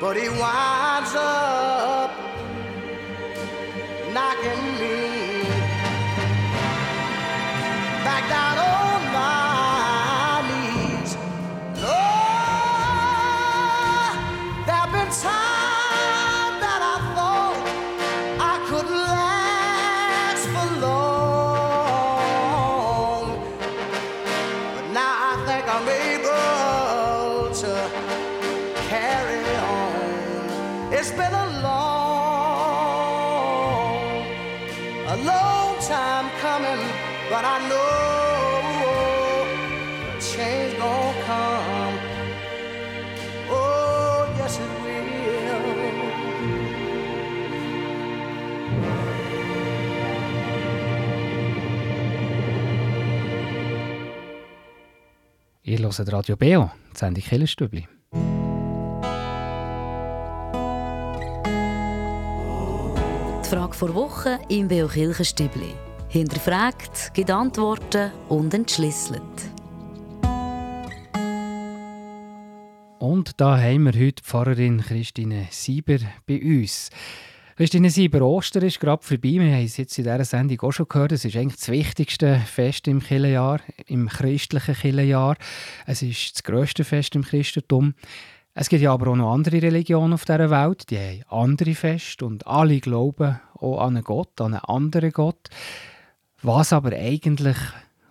But 0.00 0.16
he 0.16 0.28
winds 0.28 1.14
up 1.14 2.10
knocking 4.14 4.64
me 4.80 4.99
Hört 55.98 56.12
Radio 56.12 56.36
Beo, 56.36 56.70
die 56.94 56.98
Sendung 56.98 57.24
Killerstübli. 57.24 57.88
Die 63.42 63.48
Frage 63.48 63.74
vor 63.74 63.92
Woche 63.92 64.38
im 64.48 64.68
Beo 64.68 64.86
Kirchenstübli. 64.86 65.74
Hinterfragt, 66.08 67.12
gibt 67.12 67.32
Antworten 67.32 68.12
und 68.28 68.54
entschlüsselt. 68.54 69.20
Und 73.00 73.40
da 73.40 73.58
haben 73.58 73.92
wir 73.92 74.00
heute 74.00 74.22
Pfarrerin 74.22 74.82
Christine 74.82 75.48
Sieber 75.50 75.98
bei 76.24 76.40
uns. 76.40 76.90
Christine 77.60 77.90
Sieber, 77.90 78.22
Ostern 78.22 78.62
ist 78.62 78.80
gerade 78.80 79.02
vorbei. 79.02 79.34
Wir 79.34 79.52
haben 79.54 79.66
es 79.66 79.76
jetzt 79.76 79.98
in 79.98 80.04
dieser 80.04 80.24
Sendung 80.24 80.58
auch 80.62 80.72
schon 80.72 80.88
gehört. 80.88 81.12
Es 81.12 81.26
ist 81.26 81.36
eigentlich 81.36 81.60
das 81.60 81.68
wichtigste 81.68 82.40
Fest 82.46 82.88
im 82.88 83.02
Kirchenjahr, 83.02 83.60
im 83.84 84.08
christlichen 84.08 84.74
Kirchenjahr. 84.74 85.36
Es 85.84 86.00
ist 86.00 86.36
das 86.36 86.42
grösste 86.42 86.84
Fest 86.84 87.14
im 87.16 87.22
Christentum. 87.22 87.92
Es 88.54 88.70
gibt 88.70 88.80
ja 88.80 88.94
aber 88.94 89.08
auch 89.10 89.16
noch 89.16 89.34
andere 89.34 89.60
Religionen 89.60 90.14
auf 90.14 90.24
dieser 90.24 90.48
Welt, 90.50 90.90
die 90.90 90.96
haben 90.96 91.22
andere 91.28 91.74
Feste 91.74 92.24
und 92.24 92.46
alle 92.46 92.80
glauben 92.80 93.38
auch 93.56 93.80
an 93.82 93.94
einen 93.94 94.04
Gott, 94.04 94.40
an 94.40 94.54
einen 94.54 94.64
anderen 94.64 95.12
Gott. 95.12 95.50
Was 96.40 96.72
aber 96.72 96.96
eigentlich, 96.96 97.58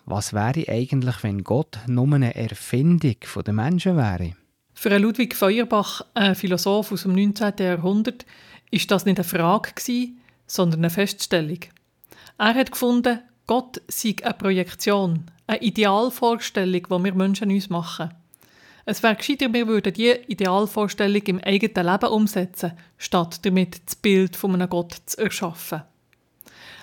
was 0.05 0.31
wäre 0.31 0.69
eigentlich, 0.69 1.23
wenn 1.23 1.43
Gott 1.43 1.79
nur 1.87 2.13
eine 2.13 2.35
Erfindung 2.35 3.15
der 3.43 3.53
Menschen 3.55 3.97
wäre? 3.97 4.35
Für 4.75 4.95
Ludwig 4.99 5.35
Feuerbach, 5.35 6.05
ein 6.13 6.35
Philosoph 6.35 6.91
aus 6.91 7.01
dem 7.01 7.13
19. 7.13 7.53
Jahrhundert, 7.59 8.27
ist 8.71 8.89
das 8.91 9.05
nicht 9.05 9.17
eine 9.17 9.23
Frage 9.23 9.71
gewesen, 9.73 10.19
sondern 10.47 10.81
eine 10.81 10.89
Feststellung. 10.89 11.59
Er 12.37 12.53
hat 12.53 12.71
gefunden, 12.71 13.19
Gott 13.47 13.81
sei 13.87 14.15
eine 14.21 14.33
Projektion, 14.33 15.25
eine 15.47 15.61
Idealvorstellung, 15.61 16.83
die 16.83 17.03
wir 17.03 17.13
Menschen 17.13 17.51
uns 17.51 17.69
machen. 17.69 18.13
Es 18.85 19.03
wäre 19.03 19.15
gescheiter, 19.15 19.51
wir 19.53 19.67
würden 19.67 19.93
diese 19.93 20.15
Idealvorstellung 20.27 21.21
im 21.23 21.39
eigenen 21.39 21.85
Leben 21.85 22.09
umsetzen, 22.09 22.73
statt 22.97 23.45
damit 23.45 23.81
das 23.85 23.95
Bild 23.95 24.35
von 24.35 24.53
einem 24.53 24.69
Gott 24.69 24.95
zu 25.05 25.21
erschaffen. 25.21 25.83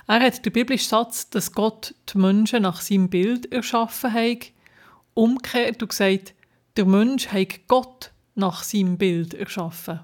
Er 0.09 0.21
hat 0.21 0.45
den 0.45 0.53
biblischen 0.53 0.89
Satz, 0.89 1.31
dass 1.31 1.53
Gott 1.53 1.95
die 2.13 2.19
Menschen 2.19 2.63
nach 2.63 2.81
seinem 2.81 3.09
Bild 3.09 3.53
erschaffen 3.53 4.13
hat, 4.13 4.53
umgekehrt 5.15 5.83
und 5.83 5.89
gesagt, 5.89 6.35
der 6.77 6.85
Mensch 6.85 7.29
hat 7.29 7.67
Gott 7.67 8.13
nach 8.37 8.63
seinem 8.63 8.99
Bild 8.99 9.35
erschaffen. 9.35 10.01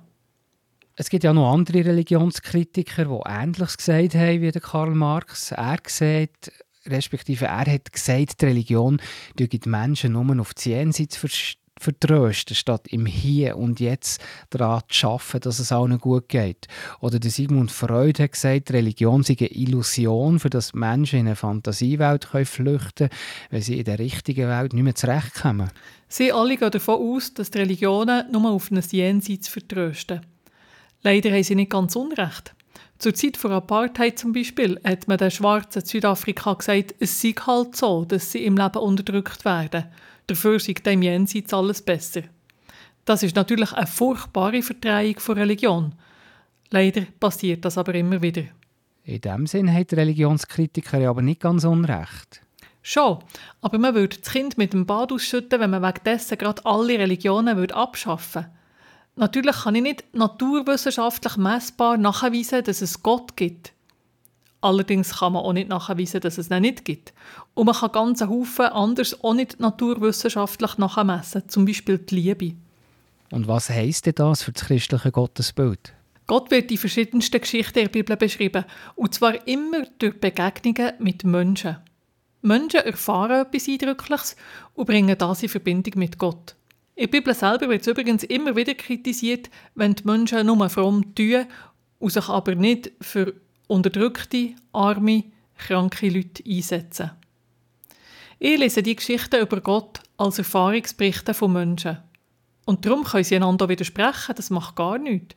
Es 1.02 1.10
gibt 1.10 1.24
ja 1.24 1.32
noch 1.32 1.52
andere 1.52 1.84
Religionskritiker, 1.84 3.06
die 3.06 3.28
Ähnliches 3.28 3.76
gesagt 3.76 4.14
haben 4.14 4.40
wie 4.40 4.52
der 4.52 4.62
Karl 4.62 4.94
Marx. 4.94 5.50
Er 5.50 5.78
gesagt, 5.78 6.52
respektive 6.86 7.46
er 7.46 7.66
hat 7.66 7.92
gesagt, 7.92 8.40
die 8.40 8.46
Religion 8.46 9.02
die 9.36 9.68
Menschen 9.68 10.12
nur 10.12 10.40
auf 10.40 10.54
die 10.54 10.68
Jenseits 10.68 11.18
vertrösten, 11.76 12.54
statt 12.54 12.86
im 12.86 13.06
Hier 13.06 13.56
und 13.56 13.80
Jetzt 13.80 14.22
daran 14.50 14.82
zu 14.88 15.08
arbeiten, 15.08 15.40
dass 15.40 15.58
es 15.58 15.72
allen 15.72 15.98
gut 15.98 16.28
geht. 16.28 16.68
Oder 17.00 17.18
der 17.18 17.32
Sigmund 17.32 17.72
Freud 17.72 18.22
hat 18.22 18.30
gesagt, 18.30 18.70
Religion 18.70 19.24
sei 19.24 19.34
eine 19.40 19.48
Illusion, 19.48 20.38
für 20.38 20.50
dass 20.50 20.72
Menschen 20.72 21.18
in 21.18 21.26
eine 21.26 21.34
Fantasiewelt 21.34 22.28
können 22.30 22.44
flüchten 22.44 23.08
können, 23.08 23.10
wenn 23.50 23.62
sie 23.62 23.78
in 23.80 23.84
der 23.86 23.98
richtigen 23.98 24.48
Welt 24.48 24.72
nicht 24.72 24.84
mehr 24.84 24.94
zurechtkommen. 24.94 25.68
Sie 26.06 26.30
alle 26.30 26.56
gehen 26.56 26.70
davon 26.70 27.00
aus, 27.00 27.34
dass 27.34 27.50
die 27.50 27.58
Religionen 27.58 28.30
nur 28.30 28.52
auf 28.52 28.70
ein 28.70 28.80
Jenseits 28.88 29.48
vertrösten. 29.48 30.20
Leider 31.02 31.30
haben 31.30 31.42
sie 31.42 31.54
nicht 31.54 31.70
ganz 31.70 31.96
unrecht. 31.96 32.54
Zur 32.98 33.14
Zeit 33.14 33.36
von 33.36 33.50
Apartheid 33.50 34.18
zum 34.18 34.32
Beispiel 34.32 34.80
hat 34.84 35.08
man 35.08 35.18
den 35.18 35.32
Schwarzen 35.32 35.84
Südafrika 35.84 36.54
gesagt, 36.54 36.94
es 37.00 37.20
sei 37.20 37.32
halt 37.32 37.74
so, 37.74 38.04
dass 38.04 38.30
sie 38.30 38.44
im 38.44 38.56
Leben 38.56 38.78
unterdrückt 38.78 39.44
werden. 39.44 39.86
Dafür 40.28 40.60
sei 40.60 40.74
dem 40.74 41.02
Jenseits 41.02 41.52
alles 41.52 41.82
besser. 41.82 42.22
Das 43.04 43.24
ist 43.24 43.34
natürlich 43.34 43.72
eine 43.72 43.88
furchtbare 43.88 44.62
Verdrehung 44.62 45.18
von 45.18 45.36
Religion. 45.36 45.94
Leider 46.70 47.02
passiert 47.18 47.64
das 47.64 47.76
aber 47.76 47.94
immer 47.96 48.22
wieder. 48.22 48.44
In 49.04 49.20
dem 49.20 49.48
Sinn 49.48 49.72
hat 49.74 49.92
Religionskritiker 49.92 51.00
ja 51.00 51.10
aber 51.10 51.22
nicht 51.22 51.40
ganz 51.40 51.64
unrecht. 51.64 52.40
Schon, 52.82 53.18
aber 53.60 53.78
man 53.78 53.96
würde 53.96 54.18
das 54.18 54.30
Kind 54.32 54.58
mit 54.58 54.72
dem 54.72 54.86
Bad 54.86 55.10
ausschütten, 55.10 55.58
wenn 55.58 55.70
man 55.70 55.82
wegen 55.82 56.04
dessen 56.04 56.38
gerade 56.38 56.64
alle 56.64 56.98
Religionen 56.98 57.56
würde 57.56 57.74
abschaffen 57.74 58.44
würde. 58.44 58.61
Natürlich 59.16 59.56
kann 59.56 59.74
ich 59.74 59.82
nicht 59.82 60.04
naturwissenschaftlich 60.14 61.36
messbar 61.36 61.98
nachweisen, 61.98 62.64
dass 62.64 62.80
es 62.80 63.02
Gott 63.02 63.36
gibt. 63.36 63.72
Allerdings 64.62 65.18
kann 65.18 65.34
man 65.34 65.42
auch 65.42 65.52
nicht 65.52 65.68
nachweisen, 65.68 66.20
dass 66.20 66.38
es 66.38 66.50
ihn 66.50 66.62
nicht 66.62 66.84
gibt. 66.84 67.12
Und 67.54 67.66
man 67.66 67.74
kann 67.74 67.92
ganz 67.92 68.22
Haufen 68.22 68.66
anders 68.66 69.22
auch 69.22 69.34
nicht 69.34 69.60
naturwissenschaftlich 69.60 70.78
nachmessen, 70.78 71.48
zum 71.48 71.66
Beispiel 71.66 71.98
die 71.98 72.14
Liebe. 72.14 72.54
Und 73.30 73.48
was 73.48 73.68
heisst 73.70 74.06
denn 74.06 74.14
das 74.14 74.42
für 74.42 74.52
das 74.52 74.64
christliche 74.64 75.10
Gottesbild? 75.10 75.92
Gott 76.26 76.50
wird 76.50 76.70
in 76.70 76.78
verschiedensten 76.78 77.40
Geschichten 77.40 77.80
der 77.80 77.88
Bibel 77.88 78.16
beschrieben, 78.16 78.64
und 78.94 79.12
zwar 79.12 79.46
immer 79.46 79.84
durch 79.98 80.18
Begegnungen 80.20 80.92
mit 81.00 81.24
Menschen. 81.24 81.76
Menschen 82.40 82.80
erfahren 82.80 83.46
etwas 83.46 83.68
Eindrückliches 83.68 84.36
und 84.74 84.86
bringen 84.86 85.18
das 85.18 85.42
in 85.42 85.48
Verbindung 85.48 85.94
mit 85.96 86.18
Gott. 86.18 86.54
In 86.94 87.04
der 87.04 87.18
Bibel 87.18 87.34
selber 87.34 87.68
wird 87.70 87.82
es 87.82 87.86
übrigens 87.86 88.22
immer 88.24 88.54
wieder 88.54 88.74
kritisiert, 88.74 89.48
wenn 89.74 89.94
die 89.94 90.04
Menschen 90.04 90.46
nur 90.46 90.68
fromm 90.68 91.14
tun 91.14 91.46
und 91.98 92.12
sich 92.12 92.28
aber 92.28 92.54
nicht 92.54 92.92
für 93.00 93.34
unterdrückte, 93.66 94.54
arme, 94.72 95.24
kranke 95.56 96.10
Leute 96.10 96.42
einsetzen. 96.46 97.12
Ich 98.38 98.58
lese 98.58 98.82
die 98.82 98.96
Geschichten 98.96 99.40
über 99.40 99.60
Gott 99.60 100.00
als 100.18 100.38
Erfahrungsberichte 100.38 101.32
von 101.32 101.52
Menschen. 101.52 101.98
Und 102.66 102.84
darum 102.84 103.04
können 103.04 103.24
sie 103.24 103.36
einander 103.36 103.68
widersprechen, 103.68 104.34
das 104.36 104.50
macht 104.50 104.76
gar 104.76 104.98
nichts. 104.98 105.34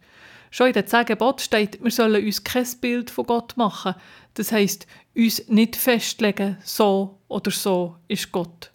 Schon 0.52 0.68
in 0.68 0.74
den 0.74 0.88
zehn 0.88 1.06
steht, 1.38 1.84
wir 1.84 1.92
sollen 1.92 2.26
uns 2.26 2.44
kein 2.44 2.68
Bild 2.82 3.10
von 3.10 3.26
Gott 3.26 3.58
machen. 3.58 3.96
Das 4.34 4.52
heisst, 4.52 4.88
uns 5.16 5.48
nicht 5.48 5.76
festlegen, 5.76 6.58
so 6.64 7.20
oder 7.28 7.52
so 7.52 7.98
ist 8.08 8.32
Gott. 8.32 8.72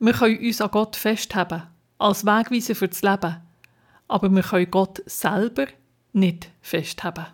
Wir 0.00 0.12
können 0.12 0.38
uns 0.38 0.60
an 0.60 0.70
Gott 0.70 0.94
festhalten, 0.94 1.64
als 1.98 2.24
Wegweiser 2.24 2.76
für 2.76 2.86
das 2.86 3.02
Leben. 3.02 3.36
Aber 4.06 4.30
wir 4.30 4.42
können 4.42 4.70
Gott 4.70 5.02
selber 5.06 5.66
nicht 6.12 6.50
festhalten. 6.60 7.26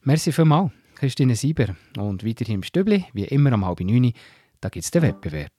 Merci 0.00 0.32
vielmals, 0.32 0.72
Christine 0.94 1.36
Sieber. 1.36 1.76
Und 1.98 2.26
weiterhin 2.26 2.56
im 2.56 2.62
Stübli, 2.62 3.04
wie 3.12 3.24
immer 3.24 3.52
am 3.52 3.66
halb 3.66 3.80
neun, 3.80 4.14
da 4.62 4.70
gibt 4.70 4.84
es 4.84 4.90
den 4.90 5.02
Wettbewerb. 5.02 5.52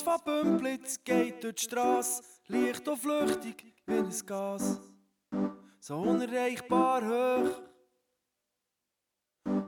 Venus 0.00 0.02
von 0.02 0.20
Bümplitz 0.24 0.98
geht 1.04 1.42
durch 1.44 1.56
die 1.56 1.64
Strasse, 1.64 2.22
leicht 2.48 2.86
und 2.88 2.98
flüchtig 2.98 3.74
wie 3.86 3.94
ein 3.94 4.10
Gas. 4.26 4.80
So 5.80 5.96
unerreichbar 5.98 7.02
hoch. 7.02 7.50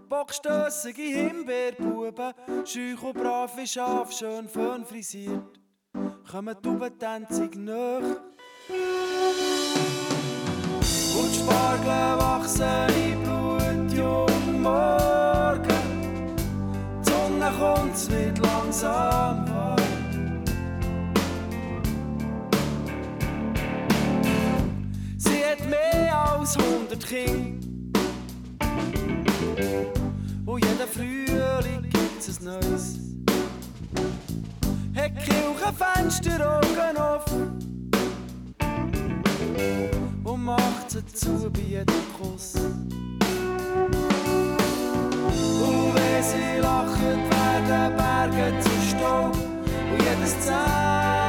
Bockstössige 0.09 1.03
Himbeerbuben, 1.03 2.35
schüch 2.65 3.03
und 3.03 3.15
brave 3.15 3.67
Schaf, 3.67 4.13
schön 4.13 4.49
fön 4.49 4.85
frisiert, 4.85 5.59
kommen 6.31 6.57
die 6.63 6.69
Ubentänzig 6.69 7.57
nach. 7.57 8.21
Und 11.19 11.31
die 11.31 11.39
Spargel 11.39 12.19
wachsen 12.19 12.89
im 12.95 13.23
Blut, 13.23 13.93
jung 13.97 14.63
morgen. 14.63 16.37
Die 17.01 17.11
Sonne 17.11 17.53
kommt, 17.59 17.95
es 17.95 18.11
wird 18.11 18.39
langsam 18.39 19.42
mehr 26.43 26.49
als 26.49 26.57
100 26.57 27.07
Kinder. 27.07 27.69
Und 30.45 30.65
jeden 30.65 30.89
Frühling 30.89 31.83
gibt's 31.83 32.41
ein 32.41 32.45
neues. 32.45 32.99
Hat 34.95 35.13
Kirchenfenster 35.25 36.59
Augen 36.59 36.97
offen 36.97 37.59
und 40.25 40.45
macht 40.45 40.91
sie 40.91 41.07
zu 41.07 41.51
bei 41.51 41.61
jedem 41.61 42.05
Kuss. 42.19 42.55
Und 45.61 45.95
wenn 45.95 46.23
sie 46.23 46.61
lachen, 46.61 47.19
werden 47.31 47.97
Berge 47.97 48.61
zu 48.61 48.71
Staub 48.89 49.35
und 49.35 50.03
jedes 50.03 50.41
Zehen 50.41 51.22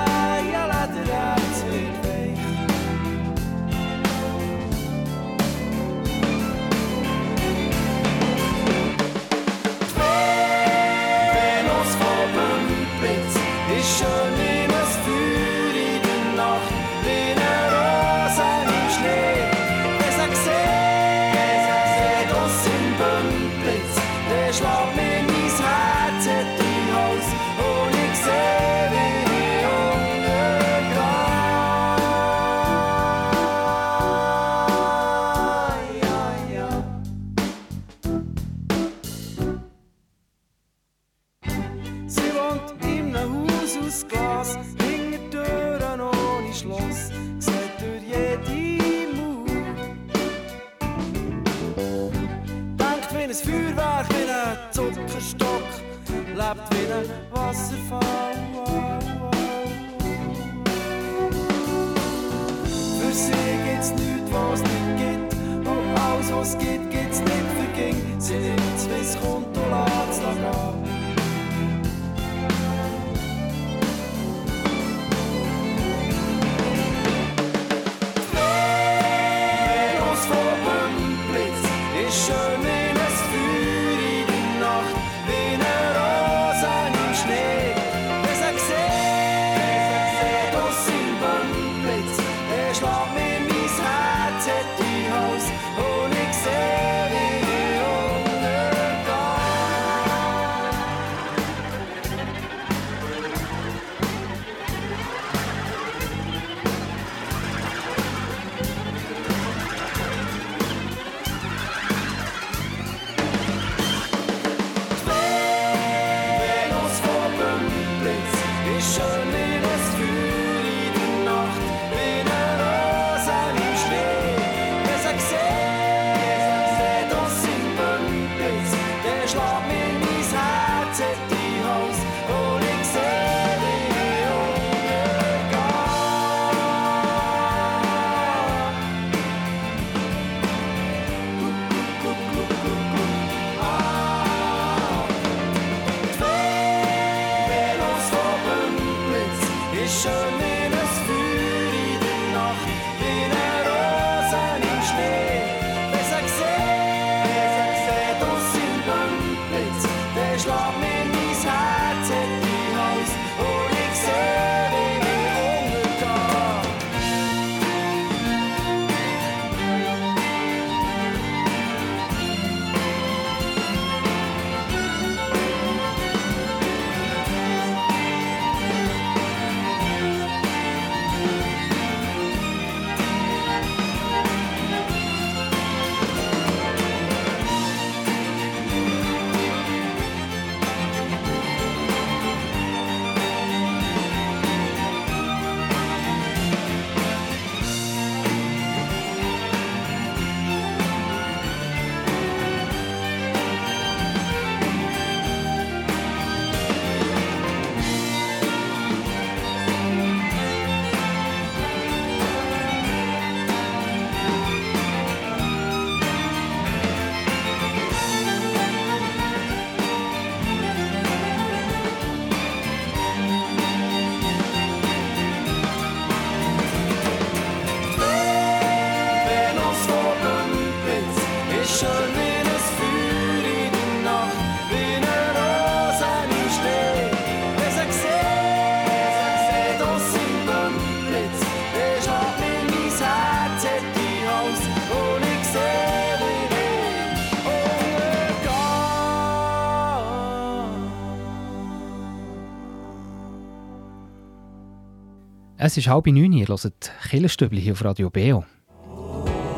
Es 255.73 255.77
ist 255.77 255.87
halb 255.87 256.05
neun, 256.05 256.33
ihr 256.33 256.47
hört 256.47 256.91
Killerstübli 257.09 257.59
hier 257.59 257.73
auf 257.73 257.83
Radio 257.83 258.07
Beo. 258.11 258.45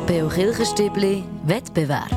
Beo 0.06 0.28
Kirchenstübli 0.30 1.22
Wettbewerb. 1.44 2.10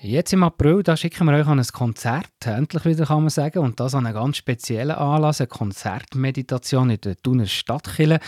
Jetzt 0.00 0.32
im 0.32 0.42
April 0.42 0.82
da 0.82 0.96
schicken 0.96 1.26
wir 1.26 1.34
euch 1.34 1.46
an 1.46 1.58
ein 1.58 1.66
Konzert, 1.66 2.30
endlich 2.46 2.86
wieder 2.86 3.04
kann 3.04 3.24
man 3.24 3.28
sagen, 3.28 3.58
und 3.58 3.80
das 3.80 3.94
an 3.94 4.06
einen 4.06 4.14
ganz 4.14 4.38
speziellen 4.38 4.96
Anlass, 4.96 5.42
eine 5.42 5.48
Konzertmeditation 5.48 6.88
in 6.88 7.00
der 7.02 7.18
Thuner 7.18 7.44
Stadtkille 7.44 8.18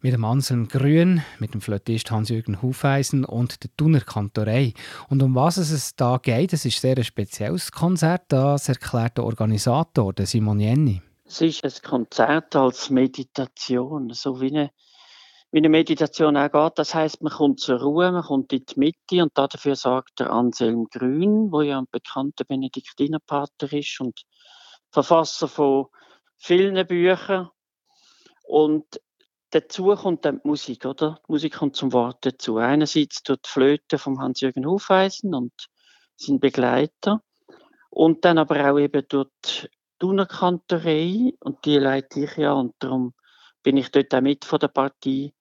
mit 0.00 0.12
dem 0.12 0.24
Anselm 0.24 0.68
Grün, 0.68 1.22
mit 1.40 1.52
dem 1.52 1.60
Flötist 1.60 2.12
Hans-Jürgen 2.12 2.62
Hufeisen 2.62 3.24
und 3.24 3.64
der 3.64 3.70
Thuner 3.76 4.02
Kantorei. 4.02 4.72
Und 5.08 5.20
um 5.20 5.34
was 5.34 5.56
es 5.56 5.96
da 5.96 6.20
geht, 6.22 6.52
es 6.52 6.64
ist 6.64 6.80
sehr 6.80 6.96
ein 6.96 7.02
spezielles 7.02 7.72
Konzert, 7.72 8.26
das 8.28 8.68
erklärt 8.68 9.18
der 9.18 9.24
Organisator, 9.24 10.12
der 10.12 10.26
Simon 10.26 10.60
Jenny. 10.60 11.02
Es 11.28 11.40
ist 11.40 11.64
ein 11.64 11.72
Konzert 11.82 12.54
als 12.54 12.88
Meditation, 12.88 14.10
so 14.10 14.40
wie 14.40 14.46
eine, 14.46 14.70
wie 15.50 15.58
eine 15.58 15.68
Meditation 15.68 16.36
auch 16.36 16.52
geht. 16.52 16.78
Das 16.78 16.94
heißt, 16.94 17.20
man 17.20 17.32
kommt 17.32 17.58
zur 17.58 17.80
Ruhe, 17.80 18.12
man 18.12 18.22
kommt 18.22 18.52
in 18.52 18.64
die 18.64 18.78
Mitte 18.78 19.22
und 19.24 19.36
dafür 19.36 19.74
sorgt 19.74 20.20
der 20.20 20.30
Anselm 20.30 20.86
Grün, 20.88 21.50
wo 21.50 21.62
ja 21.62 21.78
ein 21.78 21.88
bekannter 21.90 22.44
Benediktinerpater 22.44 23.72
ist 23.72 24.00
und 24.00 24.22
Verfasser 24.92 25.48
von 25.48 25.86
vielen 26.36 26.86
Büchern. 26.86 27.50
Und 28.44 28.84
dazu 29.50 29.96
kommt 29.96 30.24
dann 30.24 30.40
die 30.44 30.48
Musik, 30.48 30.84
oder? 30.86 31.18
Die 31.26 31.32
Musik 31.32 31.54
kommt 31.54 31.74
zum 31.74 31.92
Wort 31.92 32.24
dazu. 32.24 32.58
Einerseits 32.58 33.24
durch 33.24 33.40
die 33.42 33.50
Flöte 33.50 33.98
von 33.98 34.20
Hans-Jürgen 34.20 34.64
Hufeisen 34.64 35.34
und 35.34 35.52
sein 36.14 36.38
Begleiter. 36.38 37.20
Und 37.90 38.24
dann 38.24 38.38
aber 38.38 38.70
auch 38.70 38.78
eben 38.78 39.02
durch 39.08 39.68
Thunerkantorei 39.98 41.32
und 41.40 41.64
die 41.64 41.78
leite 41.78 42.20
ich 42.20 42.36
ja 42.36 42.52
und 42.52 42.74
darum 42.78 43.14
bin 43.62 43.76
ich 43.76 43.90
dort 43.90 44.14
auch 44.14 44.20
mit 44.20 44.44
von 44.44 44.58
der 44.58 44.68
Partie. 44.68 45.34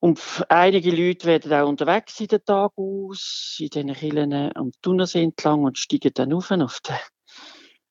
Und 0.00 0.20
einige 0.48 0.90
Leute 0.90 1.26
werden 1.26 1.52
auch 1.52 1.68
unterwegs 1.68 2.18
in 2.20 2.26
den 2.26 2.44
Tag 2.44 2.72
aus, 2.76 3.56
in 3.60 3.68
diesen 3.68 3.92
Kirchen 3.92 4.32
am 4.56 4.72
Thunersee 4.82 5.22
entlang 5.22 5.62
und 5.62 5.78
steigen 5.78 6.10
dann 6.14 6.32
auf, 6.32 6.48
den, 6.48 6.96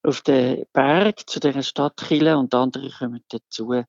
auf 0.04 0.22
den 0.22 0.66
Berg 0.74 1.30
zu 1.30 1.40
dieser 1.40 1.64
Stadtkille 1.64 2.38
und 2.38 2.54
andere 2.54 2.90
kommen 2.90 3.24
dazu. 3.30 3.84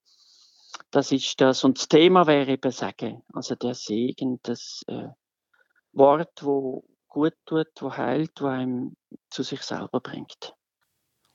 Das 0.90 1.11
ist 1.11 1.40
das. 1.40 1.64
Und 1.64 1.79
das 1.79 1.88
Thema 1.88 2.27
wäre 2.27 2.53
eben 2.53 2.70
Sagen. 2.70 3.22
Also 3.33 3.57
der 3.57 3.75
Segen, 3.75 4.38
das 4.42 4.83
äh, 4.87 5.09
Wort, 5.92 6.44
wo 6.44 6.85
gut 7.09 7.35
tut, 7.44 7.70
wo 7.81 7.96
heilt, 7.96 8.40
wo 8.40 8.46
einem 8.46 8.96
zu 9.31 9.42
sich 9.42 9.62
selber 9.62 10.01
bringt. 10.01 10.55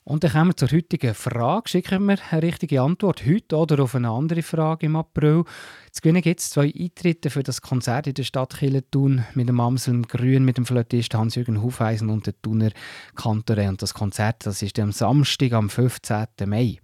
Und 0.08 0.24
dann 0.24 0.32
kommen 0.32 0.50
wir 0.52 0.56
zur 0.56 0.70
heutigen 0.70 1.12
Frage. 1.12 1.68
Schicken 1.68 2.06
wir 2.06 2.16
eine 2.30 2.42
richtige 2.42 2.80
Antwort 2.80 3.26
heute 3.26 3.56
oder 3.56 3.82
auf 3.82 3.94
eine 3.94 4.08
andere 4.08 4.42
Frage 4.42 4.86
im 4.86 4.96
April. 4.96 5.44
Zu 5.92 6.00
gewinnen 6.00 6.22
gibt 6.22 6.40
es 6.40 6.48
zwei 6.48 6.72
Eintritte 6.74 7.28
für 7.28 7.42
das 7.42 7.60
Konzert 7.60 8.06
in 8.06 8.14
der 8.14 8.22
Stadt 8.22 8.56
Killetun 8.56 9.26
mit 9.34 9.50
dem 9.50 9.60
Amseln 9.60 10.04
Grün, 10.04 10.46
mit 10.46 10.56
dem 10.56 10.64
Flötist 10.64 11.14
Hans-Jürgen 11.14 11.62
Hufeisen 11.62 12.08
und 12.08 12.24
der 12.24 12.40
Thuner 12.40 12.70
Kantore. 13.16 13.68
Und 13.68 13.82
das 13.82 13.92
Konzert 13.92 14.46
das 14.46 14.62
ist 14.62 14.78
am 14.78 14.92
Samstag, 14.92 15.52
am 15.52 15.68
15. 15.68 16.24
Mai. 16.46 16.78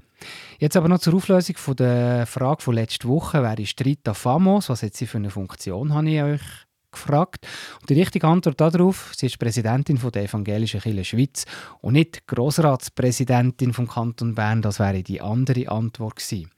Jetzt 0.59 0.77
aber 0.77 0.91
noch 0.91 0.99
zur 0.99 1.15
Auflösung 1.15 1.57
von 1.57 1.77
der 1.77 2.27
Frage 2.27 2.61
von 2.61 2.75
letzter 2.75 3.09
Woche. 3.09 3.43
Wer 3.43 3.59
ist 3.59 3.83
Rita 3.83 4.13
Famos? 4.13 4.69
Was 4.69 4.83
hat 4.83 4.97
sie 4.97 5.07
für 5.07 5.17
eine 5.17 5.31
Funktion, 5.31 5.95
habe 5.95 6.11
ich 6.11 6.23
euch 6.23 6.43
gefragt. 6.95 7.47
Und 7.81 7.91
die 7.91 7.95
richtige 7.95 8.27
Antwort 8.27 8.61
darauf, 8.61 9.13
sie 9.17 9.27
ist 9.27 9.39
Präsidentin 9.39 9.99
von 9.99 10.13
der 10.13 10.25
Evangelischen 10.25 10.81
Kirche 10.81 11.05
Schweiz 11.05 11.45
und 11.81 11.95
nicht 11.95 12.27
Grossratspräsidentin 12.27 13.73
vom 13.73 13.89
Kanton 13.89 14.35
Bern. 14.35 14.63
Das 14.63 14.79
wäre 14.79 15.03
die 15.03 15.21
andere 15.21 15.69
Antwort 15.69 16.17
gewesen. 16.17 16.51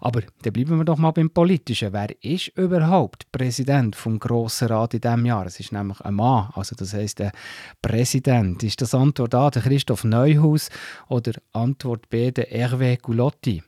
Aber 0.00 0.22
dann 0.42 0.52
bleiben 0.52 0.78
wir 0.78 0.84
doch 0.84 0.98
mal 0.98 1.10
beim 1.10 1.30
Politischen. 1.30 1.92
Wer 1.92 2.22
ist 2.22 2.48
überhaupt 2.56 3.30
Präsident 3.32 3.96
vom 3.96 4.18
Grossen 4.18 4.68
Rat 4.68 4.94
in 4.94 5.00
diesem 5.00 5.26
Jahr? 5.26 5.46
Es 5.46 5.60
ist 5.60 5.72
nämlich 5.72 6.00
ein 6.00 6.14
Mann, 6.14 6.50
also 6.54 6.74
das 6.76 6.94
heißt 6.94 7.18
der 7.18 7.32
Präsident. 7.82 8.62
Ist 8.62 8.80
das 8.80 8.94
Antwort 8.94 9.34
A 9.34 9.50
der 9.50 9.62
Christoph 9.62 10.04
Neuhaus 10.04 10.70
oder 11.08 11.32
Antwort 11.52 12.08
B 12.08 12.30
der 12.30 12.50
Hervé 12.50 13.00
Goulotti? 13.00 13.62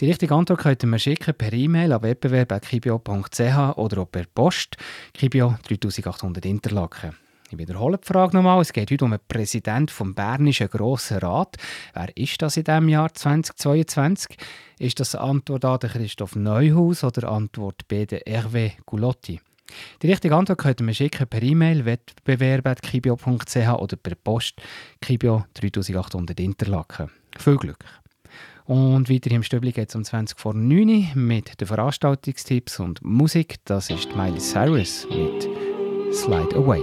Die 0.00 0.06
richtige 0.06 0.34
Antwort 0.34 0.60
könnt 0.60 0.82
ihr 0.82 0.88
mir 0.88 0.98
schicken 0.98 1.34
per 1.34 1.52
E-Mail 1.52 1.92
an 1.92 2.02
wettbewerb.kibio.ch 2.02 3.76
oder 3.76 4.02
auch 4.02 4.10
per 4.10 4.24
Post. 4.34 4.76
Kibio 5.14 5.56
3800 5.68 6.44
Interlaken. 6.46 7.14
Ich 7.50 7.56
wiederhole 7.56 7.96
die 7.96 8.06
Frage 8.06 8.36
nochmal. 8.36 8.60
Es 8.60 8.72
geht 8.72 8.90
heute 8.90 9.06
um 9.06 9.12
den 9.12 9.20
Präsident 9.26 9.90
vom 9.90 10.14
Bernischen 10.14 10.68
Grossen 10.68 11.18
Rat. 11.18 11.56
Wer 11.94 12.14
ist 12.14 12.42
das 12.42 12.58
in 12.58 12.64
diesem 12.64 12.88
Jahr 12.90 13.12
2022? 13.12 14.36
Ist 14.78 15.00
das 15.00 15.14
Antwort 15.14 15.64
A 15.64 15.78
der 15.78 15.90
Christoph 15.90 16.36
Neuhaus 16.36 17.04
oder 17.04 17.30
Antwort 17.30 17.88
B 17.88 18.04
der 18.04 18.20
Hervé 18.26 18.72
Goulotti? 18.84 19.40
Die 20.02 20.10
richtige 20.10 20.34
Antwort 20.34 20.58
könnt 20.58 20.80
ihr 20.80 20.84
mir 20.84 20.94
schicken 20.94 21.26
per 21.26 21.42
E-Mail 21.42 21.86
wettbewerb.kibio.ch 21.86 23.56
oder 23.56 23.96
per 23.96 24.14
Post 24.14 24.60
Kibio 25.00 25.46
3800 25.54 26.38
Interlaken. 26.40 27.10
Viel 27.38 27.56
Glück! 27.56 27.84
Und 28.68 29.08
weiter 29.08 29.30
im 29.30 29.42
Stübli 29.42 29.72
geht 29.72 29.88
es 29.88 29.94
um 29.94 30.04
20 30.04 30.38
vor 30.38 30.52
9 30.52 31.12
mit 31.14 31.58
den 31.58 31.66
Veranstaltungstipps 31.66 32.80
und 32.80 33.02
Musik. 33.02 33.56
Das 33.64 33.88
ist 33.88 34.14
Miley 34.14 34.38
Cyrus 34.38 35.06
mit 35.08 35.48
Slide 36.12 36.54
Away. 36.54 36.82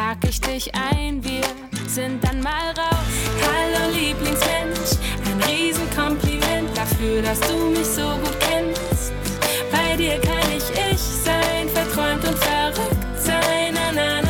Pack 0.00 0.24
ich 0.26 0.40
dich 0.40 0.74
ein, 0.74 1.22
wir 1.22 1.42
sind 1.86 2.24
dann 2.24 2.40
mal 2.40 2.70
raus. 2.70 3.10
Hallo 3.44 3.92
Lieblingsmensch, 3.92 4.96
ein 5.26 5.42
Riesenkompliment 5.42 6.74
dafür, 6.74 7.20
dass 7.20 7.38
du 7.40 7.66
mich 7.66 7.86
so 7.86 8.16
gut 8.16 8.40
kennst. 8.40 9.12
Bei 9.70 9.98
dir 9.98 10.18
kann 10.22 10.50
ich 10.56 10.64
ich 10.90 10.98
sein, 10.98 11.68
verträumt 11.68 12.26
und 12.26 12.38
verrückt 12.38 12.96
sein. 13.18 13.74
Na, 13.74 13.92
na, 13.94 14.22
na, 14.22 14.29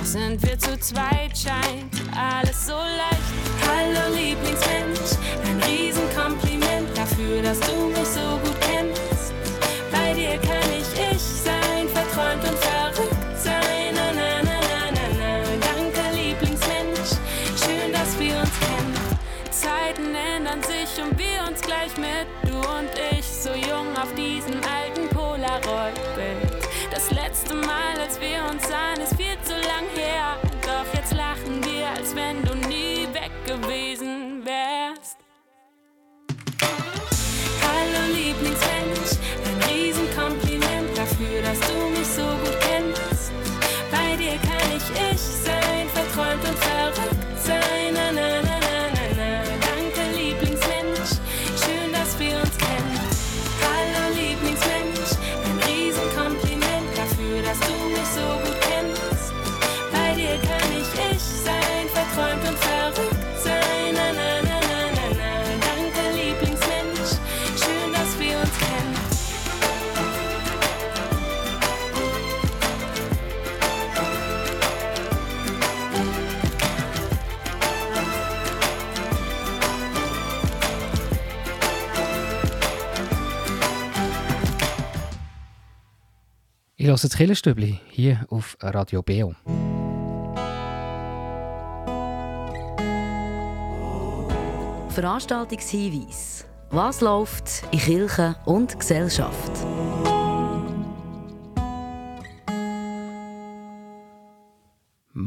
Doch 0.00 0.06
sind 0.06 0.42
wir 0.42 0.58
zu 0.58 0.80
zweit, 0.80 1.36
scheint 1.36 1.92
alles 2.16 2.66
so 2.66 2.72
leicht. 2.72 3.20
Hallo 3.68 4.14
Lieblingsmensch, 4.16 5.12
ein 5.44 5.60
Riesenkompliment 5.62 6.96
dafür, 6.96 7.42
dass 7.42 7.60
du 7.60 7.88
mich 7.88 8.08
so 8.08 8.38
gut 8.42 8.56
kennst. 8.62 9.34
Bei 9.92 10.14
dir 10.14 10.38
kann 10.38 10.70
ich 10.72 10.88
ich 11.12 11.20
sein, 11.20 11.86
verträumt 11.92 12.42
und 12.48 12.58
verrückt 12.58 13.42
sein. 13.44 13.92
Na, 13.94 14.12
na, 14.14 14.42
na, 14.42 14.58
na, 14.64 14.90
na, 14.94 15.06
na. 15.18 15.42
Danke 15.68 16.16
Lieblingsmensch, 16.16 17.20
schön, 17.62 17.92
dass 17.92 18.18
wir 18.18 18.36
uns 18.36 18.58
kennen. 18.58 18.94
Zeiten 19.50 20.14
ändern 20.14 20.62
sich 20.62 21.04
und 21.04 21.18
wir 21.18 21.46
uns 21.46 21.60
gleich 21.60 21.94
mit. 21.98 22.26
Du 22.44 22.56
und 22.56 22.88
ich, 23.12 23.26
so 23.26 23.50
jung 23.50 23.94
auf 24.00 24.14
diesem 24.14 24.60
alten 24.64 25.14
Polaroid-Bild. 25.14 26.49
Das 27.00 27.16
letzte 27.16 27.54
Mal, 27.54 27.98
als 27.98 28.20
wir 28.20 28.44
uns 28.50 28.68
sahen, 28.68 29.00
ist 29.00 29.16
viel 29.16 29.34
zu 29.42 29.54
lang 29.54 29.86
her. 29.94 30.36
Doch 30.60 30.94
jetzt 30.94 31.14
lachen 31.14 31.64
wir, 31.64 31.88
als 31.96 32.14
wenn 32.14 32.42
du 32.44 32.54
nie 32.68 33.08
weg 33.14 33.30
gewesen 33.46 34.44
wärst. 34.44 35.16
Hallo 37.62 38.12
Lieblingsmensch, 38.12 39.16
ein 39.46 39.72
Riesenkompliment 39.72 40.94
dafür, 40.94 41.40
dass 41.40 41.60
du 41.60 41.88
mich 41.88 42.06
so 42.06 42.26
gut 42.44 42.60
kennst. 42.60 43.32
Bei 43.90 44.14
dir 44.16 44.36
kann 44.42 44.68
ich 44.76 45.14
ich 45.14 45.20
sein, 45.20 45.88
verträumt 45.94 46.46
und 46.46 46.58
verrückt 46.58 47.09
Ich 86.90 86.92
höre 86.92 87.08
das 87.08 87.16
Killerstübli 87.16 87.78
hier 87.88 88.26
auf 88.30 88.56
Radio 88.60 89.00
Beo. 89.00 89.32
Veranstaltungshinweis. 94.88 96.46
Was 96.70 97.00
läuft 97.00 97.62
in 97.70 97.78
Kirche 97.78 98.34
und 98.44 98.76
Gesellschaft? 98.76 99.52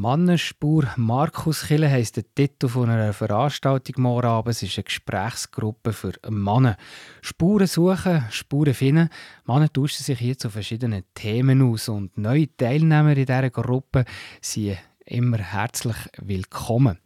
Mannenspur 0.03 0.89
Markuskille 0.97 1.89
heisst 1.89 2.17
der 2.17 2.25
Titel 2.35 2.67
von 2.67 2.89
einer 2.89 3.13
Veranstaltung 3.13 4.03
morgen 4.03 4.27
Abend. 4.27 4.53
Es 4.53 4.61
ist 4.61 4.77
eine 4.77 4.83
Gesprächsgruppe 4.83 5.93
für 5.93 6.11
Männer. 6.29 6.75
Spuren 7.21 7.67
suchen, 7.67 8.25
Spuren 8.29 8.73
finden. 8.73 9.07
Männer 9.45 9.71
tauschen 9.71 10.03
sich 10.03 10.19
hier 10.19 10.37
zu 10.37 10.49
verschiedenen 10.49 11.05
Themen 11.13 11.61
aus 11.61 11.87
und 11.87 12.17
neue 12.17 12.53
Teilnehmer 12.57 13.11
in 13.15 13.25
dieser 13.25 13.49
Gruppe 13.49 14.03
sind 14.41 14.77
immer 15.05 15.37
herzlich 15.37 15.95
willkommen. 16.17 16.99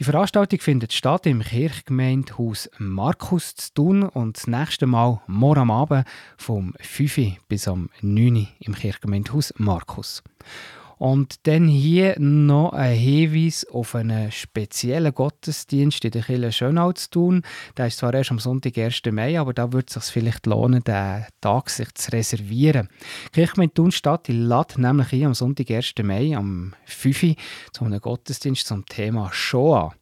Die 0.00 0.04
Veranstaltung 0.04 0.58
findet 0.58 0.92
statt 0.92 1.26
im 1.26 1.40
Kirchgemeindehaus 1.40 2.68
Markus 2.78 3.54
zu 3.54 3.74
Thun 3.74 4.02
und 4.02 4.38
das 4.38 4.48
nächste 4.48 4.86
Mal 4.86 5.22
morgen 5.28 5.60
am 5.60 5.70
Abend 5.70 6.04
vom 6.36 6.74
5 6.80 7.16
Uhr 7.18 7.36
bis 7.46 7.68
am 7.68 7.90
9 8.00 8.34
Uhr 8.34 8.48
im 8.58 8.74
Kirchgemeindehaus 8.74 9.54
Markus. 9.56 10.24
Und 11.04 11.46
dann 11.46 11.68
hier 11.68 12.18
noch 12.18 12.72
ein 12.72 12.96
Hinweis 12.96 13.66
auf 13.66 13.94
einen 13.94 14.32
speziellen 14.32 15.12
Gottesdienst 15.12 16.02
in 16.02 16.12
der 16.12 16.22
Kirche 16.22 16.50
Schönau 16.50 16.92
zu 16.92 17.10
tun. 17.10 17.42
Der 17.76 17.88
ist 17.88 17.98
zwar 17.98 18.14
erst 18.14 18.30
am 18.30 18.38
Sonntag, 18.38 18.78
1. 18.78 19.02
Mai, 19.12 19.38
aber 19.38 19.52
da 19.52 19.70
würde 19.70 19.84
es 19.86 20.02
sich 20.02 20.04
vielleicht 20.14 20.46
lohnen, 20.46 20.82
den 20.82 21.26
Tag 21.42 21.68
sich 21.68 21.92
zu 21.92 22.10
reservieren. 22.10 22.88
Die 23.26 23.32
Kirchgemeinde 23.32 23.74
Thunstadt 23.74 24.28
lädt 24.28 24.78
nämlich 24.78 25.12
ein 25.12 25.26
am 25.26 25.34
Sonntag, 25.34 25.70
1. 25.70 25.92
Mai, 26.02 26.34
am 26.34 26.72
5. 26.86 27.22
Uhr, 27.22 27.34
zu 27.74 27.84
einem 27.84 28.00
Gottesdienst 28.00 28.66
zum 28.66 28.86
Thema 28.86 29.28
Shoah. 29.30 29.94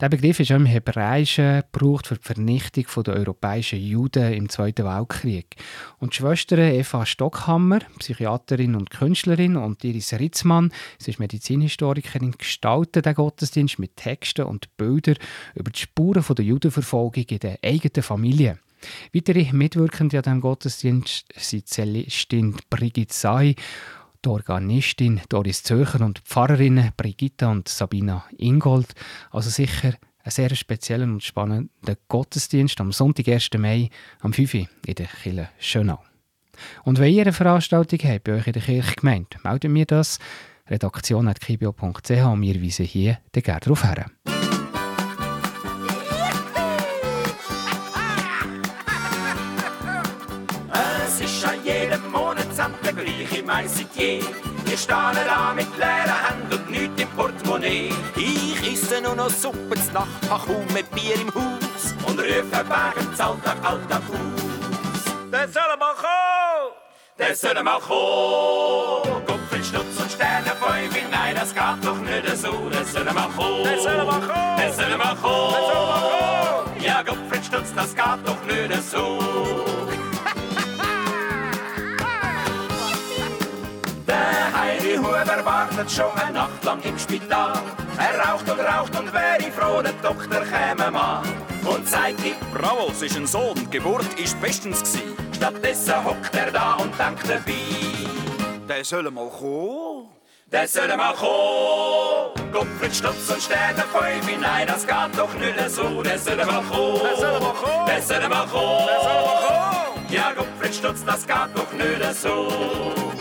Der 0.00 0.08
Begriff 0.08 0.40
ist 0.40 0.50
im 0.50 0.66
Hebräischen 0.66 1.62
gebraucht 1.72 2.06
für 2.06 2.14
die 2.14 2.22
Vernichtung 2.22 3.04
der 3.04 3.14
europäischen 3.14 3.80
Juden 3.80 4.32
im 4.32 4.48
Zweiten 4.48 4.84
Weltkrieg. 4.84 5.56
Und 5.98 6.12
die 6.12 6.18
Schwester 6.18 6.58
Eva 6.58 7.04
Stockhammer, 7.04 7.80
Psychiaterin 7.98 8.76
und 8.76 8.90
Künstlerin, 8.90 9.56
und 9.56 9.82
Iris 9.84 10.12
Ritzmann, 10.12 10.72
sie 10.98 11.10
ist 11.10 11.20
Medizinhistorikerin, 11.20 12.32
gestalten 12.38 13.02
den 13.02 13.14
Gottesdienst 13.14 13.78
mit 13.78 13.96
Texten 13.96 14.44
und 14.44 14.76
Bildern 14.76 15.16
über 15.54 15.70
die 15.70 15.80
Spuren 15.80 16.24
der 16.28 16.44
Judenverfolgung 16.44 17.24
in 17.24 17.38
der 17.38 17.58
eigenen 17.62 18.02
Familie. 18.02 18.58
Weitere 19.12 19.52
Mitwirkende 19.52 20.18
an 20.18 20.22
diesem 20.22 20.40
Gottesdienst 20.40 21.26
sind 21.36 21.66
Celestin 21.68 22.56
Brigitte 22.70 23.14
Sahi, 23.14 23.56
die 24.24 24.28
Organistin 24.28 25.20
Doris 25.28 25.62
Zöcher 25.62 26.00
und 26.00 26.18
die 26.18 26.22
Pfarrerinnen 26.22 26.92
Brigitta 26.96 27.50
und 27.50 27.68
Sabina 27.68 28.24
Ingold. 28.36 28.94
Also 29.30 29.50
sicher 29.50 29.94
ein 30.22 30.30
sehr 30.30 30.54
spezieller 30.54 31.04
und 31.04 31.22
spannender 31.22 31.96
Gottesdienst 32.08 32.80
am 32.80 32.92
Sonntag, 32.92 33.28
1. 33.28 33.50
Mai, 33.58 33.90
am 34.20 34.32
5. 34.32 34.54
Uhr 34.54 34.68
in 34.86 34.94
der 34.94 35.06
Kirche 35.06 35.48
Schönau. 35.58 36.00
Und 36.84 36.98
wenn 36.98 37.12
ihr 37.12 37.22
eine 37.22 37.32
Veranstaltung 37.32 38.00
habt 38.04 38.24
bei 38.24 38.34
euch 38.34 38.46
in 38.46 38.52
der 38.52 38.62
Kirchgemeinde, 38.62 39.38
meldet 39.44 39.70
mir 39.70 39.86
das 39.86 40.18
redaktion.kibio.ch 40.68 42.10
und 42.10 42.42
wir 42.42 42.62
weisen 42.62 42.84
hier 42.84 43.18
gerne 43.32 43.60
darauf 43.60 43.84
her. 43.84 44.06
Je. 53.98 54.20
Wir 54.64 54.78
stehen 54.78 55.26
da 55.26 55.52
mit 55.52 55.66
leeren 55.76 56.14
Händen 56.24 56.52
und 56.54 56.70
nichts 56.70 57.02
im 57.02 57.08
Portemonnaie. 57.16 57.92
Ich 58.14 58.72
esse 58.72 59.00
nur 59.00 59.16
noch 59.16 59.30
Suppe 59.30 59.74
zur 59.74 59.92
Nacht, 59.92 60.30
hab 60.30 60.46
kaum 60.46 60.64
mehr 60.72 60.84
Bier 60.84 61.16
im 61.16 61.28
Haus. 61.34 61.94
Und 62.06 62.20
rufe 62.20 62.44
wegen 62.44 62.54
Alltag, 62.54 63.56
Alltag 63.64 64.02
aus. 64.12 65.32
Der 65.32 65.48
soll 65.48 65.76
mal 65.78 65.94
kommen! 65.94 66.74
Der 67.18 67.34
soll 67.34 67.62
mal 67.64 67.80
kommen! 67.80 69.26
Gupfel, 69.26 69.64
Stutz 69.64 70.00
und 70.00 70.12
Sterne, 70.12 70.52
nein, 71.10 71.34
das 71.34 71.52
geht 71.52 71.84
doch 71.84 71.98
nicht 71.98 72.36
so. 72.36 72.70
Der 72.70 72.84
soll 72.84 73.12
mal 73.12 73.28
kommen! 73.36 73.64
Der 73.64 73.80
soll 73.80 74.04
mal 74.04 74.20
kommen! 74.20 74.56
Der 74.58 74.72
soll 74.72 74.96
mal 74.96 75.16
kommen! 75.16 76.80
Ja, 76.80 77.02
Gupfel, 77.02 77.42
Stutz, 77.42 77.74
das 77.74 77.94
geht 77.94 78.04
doch 78.24 78.44
nicht 78.46 78.90
so. 78.90 79.77
Heidi 84.88 84.96
Huber 84.96 85.44
wartet 85.44 85.90
schon 85.90 86.10
eine 86.14 86.32
Nacht 86.32 86.64
lang 86.64 86.80
im 86.82 86.98
Spital. 86.98 87.60
Er 87.98 88.18
raucht 88.20 88.48
und 88.50 88.58
raucht 88.58 88.98
und 88.98 89.12
wäre 89.12 89.52
froh, 89.52 89.82
der 89.82 89.92
Doktor 90.02 90.42
käme 90.46 90.90
mal 90.90 91.22
und 91.66 91.86
sagt 91.86 92.24
ihm, 92.24 92.36
Bravo, 92.54 92.88
es 92.90 93.02
ist 93.02 93.16
ein 93.18 93.26
Sohn, 93.26 93.54
die 93.54 93.68
Geburt 93.68 94.06
ist 94.18 94.40
bestens 94.40 94.82
gsi. 94.82 95.02
Stattdessen 95.36 96.02
hockt 96.02 96.34
er 96.34 96.50
da 96.50 96.76
und 96.76 96.98
denkt 96.98 97.28
dabei. 97.28 97.52
Der 98.66 98.82
soll 98.82 99.10
mal 99.10 99.28
kommen. 99.28 100.08
Der 100.50 100.66
soll 100.66 100.96
mal 100.96 101.12
kommen. 101.12 102.50
Gottfried 102.50 102.96
Stutz 102.96 103.28
und 103.28 103.42
Sterne 103.42 103.84
Fäume, 103.92 104.38
nein, 104.40 104.66
das 104.66 104.86
geht 104.86 105.18
doch 105.18 105.34
nicht 105.34 105.70
so. 105.70 106.02
Der 106.02 106.18
soll 106.18 106.36
mal 106.36 106.62
kommen. 106.62 107.00
Der 107.02 107.16
soll 107.16 107.40
mal 107.40 107.52
kommen. 107.52 107.86
Der 107.86 108.00
soll 108.00 108.28
mal 108.28 108.46
kommen. 108.46 108.86
Der 108.86 109.00
soll 109.02 109.26
mal 109.26 109.36
kommen. 109.44 110.06
Ja, 110.08 110.32
Gottfried 110.32 110.74
Stutz, 110.74 111.04
das 111.04 111.26
geht 111.26 111.36
doch 111.54 111.72
nicht 111.72 112.14
so. 112.14 113.17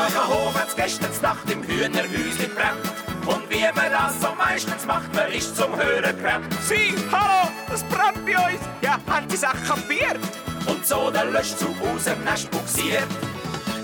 Buchenhof 0.00 0.54
hat's 0.54 0.74
gestern 0.74 1.10
Nacht 1.20 1.50
im 1.50 1.62
Hühnerhäusli 1.62 2.46
brennt. 2.54 2.86
Und 3.26 3.50
wie 3.50 3.62
man 3.62 3.90
das 3.90 4.20
so 4.20 4.34
meistens 4.34 4.86
macht, 4.86 5.14
man 5.14 5.30
ist 5.30 5.54
zum 5.54 5.76
Hören 5.76 6.16
gerannt. 6.22 6.46
Sie, 6.66 6.94
hallo, 7.12 7.50
es 7.72 7.82
brennt 7.84 8.24
bei 8.24 8.32
uns. 8.32 8.60
Ja, 8.80 8.98
haben 9.06 9.28
die 9.28 9.36
Sache 9.36 9.58
kapiert? 9.66 10.18
Und 10.66 10.86
so 10.86 11.10
der 11.10 11.26
Löschzug 11.26 11.76
aus 11.82 12.04
dem 12.04 12.24
Nest 12.24 12.50
buxiert. 12.50 13.08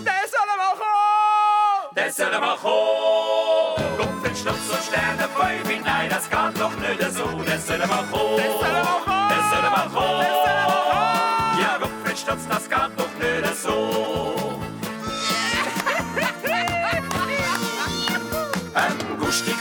Der 0.06 0.24
soll 0.32 0.50
mal 0.56 0.74
kommen! 0.80 1.94
Der 1.94 2.12
soll 2.12 2.40
mal 2.40 2.56
kommen! 2.56 3.96
Gottfried 3.98 4.38
Stutz 4.38 4.70
und 4.70 4.84
Sterne 4.88 5.28
Fäume, 5.34 5.82
nein, 5.84 6.08
das 6.08 6.30
geht 6.30 6.60
doch 6.60 6.76
nicht 6.76 7.12
so. 7.12 7.26
Der 7.42 7.60
soll 7.60 7.78
mal 7.78 8.04
kommen! 8.10 8.36
Der 8.36 8.50
soll 8.50 8.72
mal 8.72 9.00
kommen! 9.04 9.28
Der 9.28 9.50
soll 9.50 9.70
mal 9.70 9.90
kommen! 9.92 10.45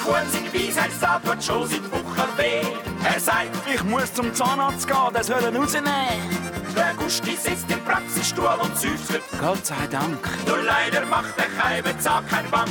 Kuhn, 0.05 0.29
sein 0.29 0.53
Weisheitszahn 0.53 1.21
tut 1.23 1.43
schon 1.43 1.67
seit 1.67 1.91
Wochen 1.91 2.37
weh. 2.37 2.61
Er 3.03 3.19
sagt, 3.19 3.49
ich 3.73 3.83
muss 3.83 4.13
zum 4.13 4.33
Zahnarzt 4.33 4.87
gehen, 4.87 5.13
der 5.13 5.23
soll 5.23 5.41
ihn 5.41 5.55
rausnehmen. 5.55 6.55
Der 6.75 6.93
Gusti 6.95 7.35
sitzt 7.35 7.69
im 7.71 7.83
Praxisstuhl 7.83 8.45
und 8.61 8.77
seufzt. 8.77 9.19
Gott 9.39 9.65
sei 9.65 9.87
Dank. 9.89 10.19
Nur 10.47 10.61
leider 10.61 11.05
macht 11.07 11.33
er 11.37 11.49
kein 11.59 11.83
Bezahn, 11.83 12.23
kein 12.27 12.49
Bank. 12.51 12.69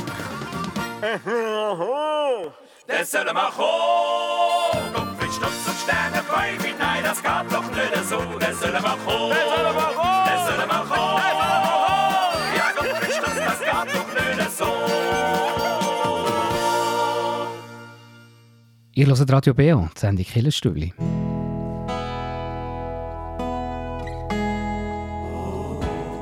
der 2.87 3.05
soll 3.05 3.25
mal 3.33 3.51
kommen. 3.51 4.93
Gottfried 4.93 5.33
Stutz 5.33 5.67
und 5.67 5.77
Sterne 5.83 6.23
Fäume, 6.23 6.73
nein, 6.79 7.03
das 7.03 7.21
geht 7.21 7.51
doch 7.51 7.69
nicht 7.71 8.09
so. 8.09 8.17
Der 8.39 8.55
soll 8.55 8.71
mal 8.71 8.97
kommen. 9.05 9.33
Der 9.35 9.45
soll 9.49 9.73
mal 9.73 9.93
kommen. 9.93 10.25
Der 10.25 10.45
soll 10.45 10.67
mal 10.67 10.85
kommen. 10.85 11.21
Der 11.21 11.33
soll 11.33 11.37
mal 11.37 11.45
kommen. 11.45 11.54
Ihr 18.97 19.07
hört 19.07 19.29
Radio 19.29 19.53
Beo, 19.53 19.89
die 19.93 19.99
Sendung 19.99 20.25
Killerstübli. 20.25 20.93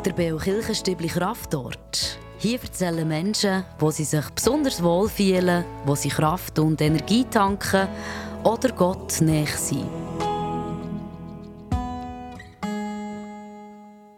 Der 0.03 0.11
Beo 0.15 0.37
Kirchenstübli 0.37 1.07
Kraftort. 1.07 2.17
Hier 2.39 2.59
erzählen 2.59 3.07
Menschen, 3.07 3.63
wo 3.77 3.91
sie 3.91 4.05
sich 4.05 4.27
besonders 4.31 4.81
wohl 4.81 5.07
fühlen, 5.07 5.63
wo 5.85 5.93
sie 5.93 6.09
Kraft 6.09 6.57
und 6.57 6.81
Energie 6.81 7.25
tanken 7.25 7.87
oder 8.43 8.69
Gott 8.69 9.21
näher 9.21 9.45
sind. 9.45 9.87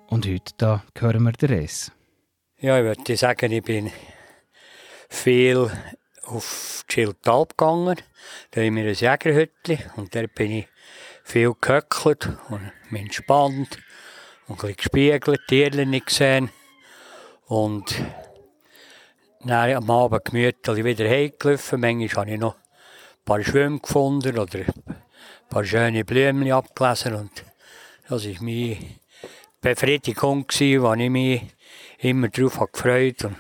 Und 0.08 0.26
heute 0.26 0.54
da 0.56 0.82
hören 0.98 1.24
wir 1.24 1.34
den 1.34 1.50
Rest. 1.50 1.92
Ja, 2.62 2.80
ich 2.80 2.86
würde 2.86 3.18
sagen, 3.18 3.52
ich 3.52 3.66
bin 3.66 3.92
viel 5.10 5.70
auf 6.24 6.86
die 6.90 6.94
Schildalp 6.94 7.58
gegangen. 7.58 7.98
Da 8.52 8.62
haben 8.62 8.76
wir 8.76 8.86
ein 8.86 8.94
Jägerhütchen 8.94 9.80
und 9.96 10.16
dort 10.16 10.36
bin 10.36 10.52
ich 10.52 10.68
viel 11.24 11.54
gehöckelt 11.60 12.30
und 12.50 12.72
mich 12.90 13.02
entspannt 13.02 13.80
und 14.48 14.56
ein 14.56 14.62
bisschen 14.62 14.76
gespiegelt, 14.78 15.42
Tierchen 15.48 16.06
gesehen. 16.06 16.50
Und 17.48 17.96
dann 19.42 19.76
am 19.76 19.92
Abend 19.92 20.26
gemütlich 20.26 20.84
wieder 20.84 21.08
heimgelaufen. 21.08 21.80
Manchmal 21.82 22.26
habe 22.26 22.32
ich 22.32 22.40
noch 22.40 22.56
ein 22.56 23.26
paar 23.26 23.44
Schwämme 23.44 23.80
gefunden 23.80 24.38
oder 24.38 24.60
ein 24.60 25.04
paar 25.50 25.64
schöne 25.64 26.04
Blümchen 26.04 26.52
abgelesen. 26.52 27.16
Und 27.16 27.44
das 28.08 28.26
war 28.26 28.44
meine 28.44 28.78
Befriedigung, 29.62 30.46
wo 30.48 30.94
ich 30.94 31.10
mich 31.10 31.42
immer 32.00 32.30
darauf 32.30 32.72
gefreut 32.72 33.24
habe, 33.24 33.36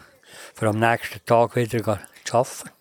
für 0.54 0.70
am 0.70 0.80
nächsten 0.80 1.24
Tag 1.26 1.56
wieder 1.56 2.00
zu 2.24 2.38
arbeiten. 2.38 2.75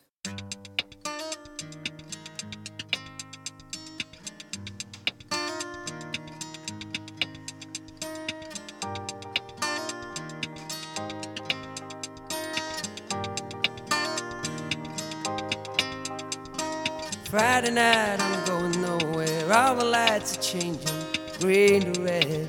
Friday 17.34 17.72
night, 17.72 18.20
I'm 18.20 18.44
going 18.44 18.80
nowhere. 18.80 19.52
All 19.52 19.74
the 19.74 19.84
lights 19.84 20.38
are 20.38 20.40
changing, 20.40 21.04
green 21.40 21.92
to 21.92 22.00
red. 22.00 22.48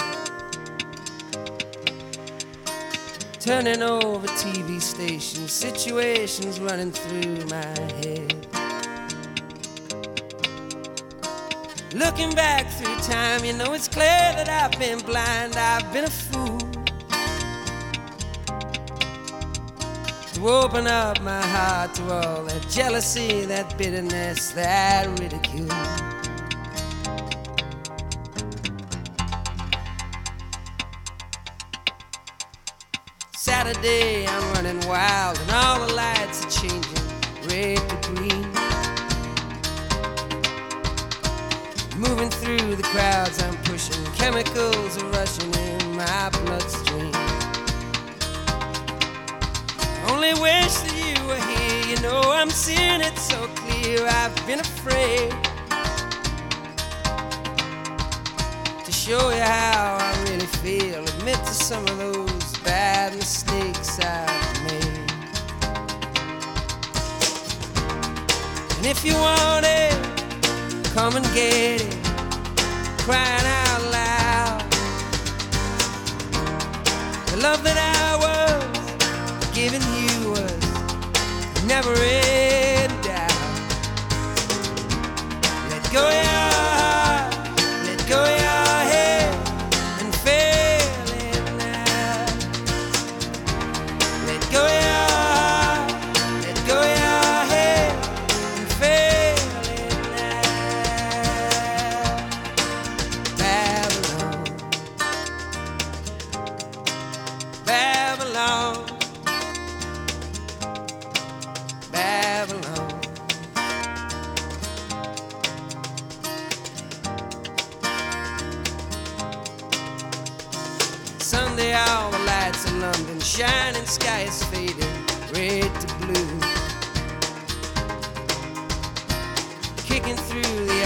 Turning 3.40 3.82
over 3.82 4.28
TV 4.28 4.80
stations, 4.80 5.52
situations 5.52 6.60
running 6.60 6.92
through 6.92 7.48
my 7.48 7.66
head. 8.04 8.46
Looking 11.96 12.36
back 12.36 12.70
through 12.74 12.96
time, 12.98 13.44
you 13.44 13.54
know 13.54 13.74
it's 13.74 13.88
clear 13.88 14.06
that 14.06 14.48
I've 14.48 14.80
been 14.80 15.00
blind, 15.00 15.56
I've 15.56 15.92
been 15.94 16.04
a 16.04 16.12
Open 20.48 20.86
up 20.86 21.20
my 21.24 21.42
heart 21.42 21.96
to 21.96 22.04
all 22.04 22.44
that 22.44 22.70
jealousy, 22.70 23.46
that 23.46 23.76
bitterness, 23.80 24.52
that 24.52 25.08
ridicule. 25.20 25.68
Saturday, 33.36 34.28
I'm 34.28 34.54
running 34.54 34.88
wild, 34.88 35.40
and 35.40 35.50
all 35.50 35.88
the 35.88 35.94
lights 35.96 36.46
are 36.46 36.52
changing 36.52 37.06
red 37.50 37.80
to 37.90 38.12
green. 38.14 38.46
Moving 41.98 42.30
through 42.30 42.76
the 42.76 42.84
crowds, 42.84 43.42
I'm 43.42 43.58
pushing 43.64 44.06
chemicals 44.14 45.02
are 45.02 45.10
rushing 45.10 45.52
in 45.56 45.96
my 45.98 46.30
bloodstream. 46.30 47.15
Only 50.26 50.42
wish 50.42 50.74
that 50.78 50.96
you 50.98 51.28
were 51.28 51.38
here. 51.38 51.96
You 51.96 52.02
know 52.02 52.20
I'm 52.32 52.50
seeing 52.50 53.02
it 53.02 53.16
so 53.20 53.48
clear. 53.54 54.08
I've 54.08 54.36
been 54.48 54.60
afraid 54.60 55.30
to 58.84 58.92
show 58.92 59.30
you 59.30 59.40
how 59.40 59.98
I 60.02 60.24
really 60.24 60.48
feel. 60.48 61.04
Admit 61.04 61.38
to 61.38 61.54
some 61.54 61.84
of 61.84 62.00
those 62.00 62.58
bad 62.64 63.14
mistakes 63.14 64.00
I've 64.00 64.64
made. 64.64 65.12
And 68.78 68.86
if 68.88 69.06
you 69.06 69.14
want 69.14 69.68
it, 69.68 69.94
come 70.96 71.18
and 71.18 71.26
get 71.36 71.82
it. 71.82 71.98
Crying 73.06 73.46
out 73.46 73.82
loud. 73.92 74.62
The 77.30 77.38
love 77.44 77.64
that 77.64 77.78
I 77.78 77.95
never 81.76 81.94
in 82.04 82.45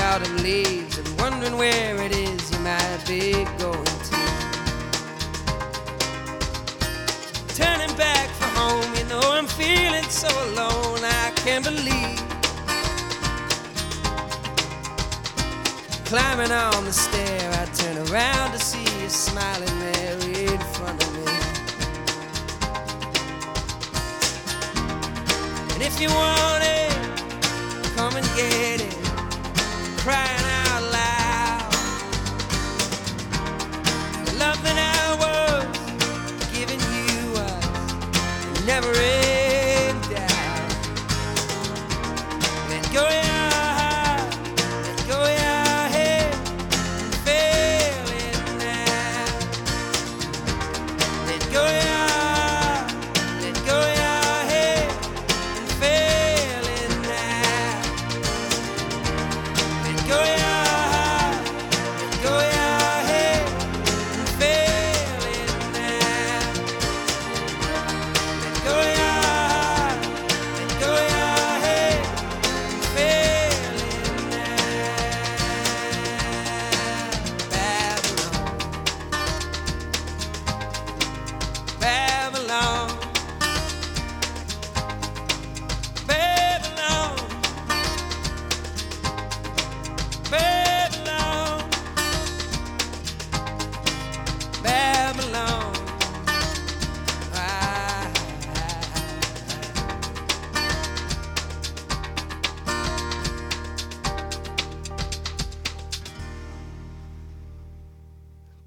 the 0.10 0.16
autumn 0.16 0.38
leaves 0.38 0.98
and 0.98 1.20
wondering 1.20 1.58
where 1.58 1.96
it 2.02 2.12
is 2.12 2.52
you 2.52 2.60
might 2.60 3.04
be 3.08 3.32
going 3.58 3.86
to. 3.86 4.18
Turning 7.54 7.96
back 7.96 8.30
for 8.40 8.50
home, 8.60 8.96
you 8.96 9.04
know 9.06 9.22
I'm 9.24 9.48
feeling 9.48 10.04
so 10.04 10.30
alone, 10.52 11.00
I 11.04 11.32
can't 11.36 11.64
believe. 11.64 12.20
Climbing 16.06 16.52
on 16.52 16.86
the 16.86 16.94
stair, 16.94 17.52
I 17.62 17.66
turn 17.74 17.98
around 18.10 18.52
to 18.54 18.60
see 18.60 18.88
you 19.02 19.10
smiling 19.10 19.80
there 19.80 20.16
in 20.54 20.60
front 20.76 21.04
of 21.04 21.10
me. 21.16 21.34
And 25.74 25.84
if 25.84 26.00
you 26.02 26.10
want 26.10 26.64
it, 26.64 27.96
come 27.96 28.16
and 28.16 28.26
get 28.36 28.82
it. 28.82 28.99
Crying 30.04 30.46
out 30.64 30.84
loud. 30.94 31.72
The 34.26 34.34
love 34.40 34.64
that 34.64 34.78
I 34.78 35.16
was 35.24 35.66
giving 36.58 36.80
you 36.80 37.34
was 37.34 38.66
never 38.66 38.94
in 38.94 39.19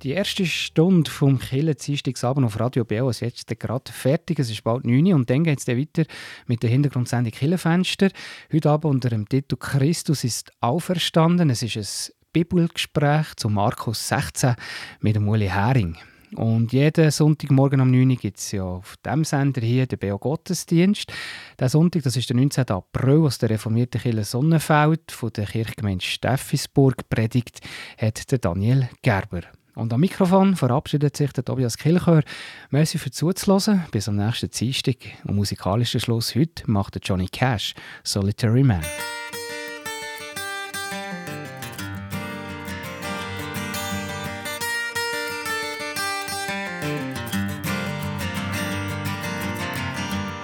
Die 0.03 0.11
erste 0.11 0.45
Stunde 0.47 1.09
vom 1.09 1.39
Killen 1.39 1.77
Dienstagsabend 1.77 2.45
auf 2.45 2.59
Radio 2.59 2.85
Beo 2.85 3.09
ist 3.09 3.21
jetzt 3.21 3.47
gerade 3.61 3.93
fertig. 3.93 4.41
Es 4.41 4.51
ist 4.51 4.65
bald 4.65 4.85
9 4.85 5.07
Uhr 5.07 5.15
und 5.15 5.31
dann 5.31 5.45
geht 5.45 5.61
es 5.61 5.69
weiter 5.69 6.11
mit 6.49 6.65
der 6.65 6.71
Hintergrundsendung 6.71 7.31
Killenfenster. 7.31 8.09
Heute 8.53 8.69
Abend 8.69 8.87
unter 8.87 9.11
dem 9.11 9.29
Titel 9.29 9.55
«Christus 9.55 10.25
ist 10.25 10.51
auferstanden». 10.61 11.51
Es 11.51 11.63
ist 11.63 11.77
ein 11.77 12.15
Bibelgespräch 12.33 13.37
zu 13.37 13.49
Markus 13.49 14.09
16 14.09 14.57
mit 15.03 15.15
dem 15.15 15.29
Uli 15.29 15.47
Hering. 15.47 15.97
Und 16.35 16.73
jeden 16.73 17.13
Sonntagmorgen 17.13 17.81
um 17.81 17.93
9 17.93 18.11
Uhr 18.11 18.17
gibt 18.17 18.39
es 18.39 18.51
ja 18.51 18.65
auf 18.65 18.97
dem 19.07 19.23
Sender 19.23 19.61
hier 19.61 19.87
den 19.87 20.01
Beo 20.01 20.19
Gottesdienst. 20.19 21.13
Der 21.61 21.69
Sonntag, 21.69 22.03
das 22.03 22.17
ist 22.17 22.29
der 22.29 22.35
19. 22.35 22.71
April, 22.71 23.21
aus 23.21 23.39
der 23.39 23.51
reformierten 23.51 24.01
Kirche 24.01 24.25
Sonnenfeld 24.25 25.13
von 25.13 25.33
der 25.33 25.47
Kirchgemeinde 25.47 26.05
Steffisburg 26.05 27.09
predigt, 27.09 27.61
hat 27.99 28.33
der 28.33 28.39
Daniel 28.39 28.89
Gerber. 29.03 29.43
Und 29.75 29.93
am 29.93 30.01
Mikrofon 30.01 30.55
verabschiedet 30.55 31.17
sich 31.17 31.33
der 31.33 31.45
Tobias 31.45 31.79
Kilchör. 31.79 32.23
Merci 32.71 32.99
für 32.99 33.11
zuzuhören. 33.11 33.85
Bis 33.91 34.09
am 34.09 34.17
nächsten 34.17 34.51
Dienstag. 34.51 34.97
Und 35.25 35.37
musikalischen 35.37 36.01
Schluss 36.01 36.35
heute 36.35 36.71
macht 36.71 36.99
Johnny 37.03 37.29
Cash, 37.29 37.75
Solitary 38.05 38.63
Man. 38.63 38.83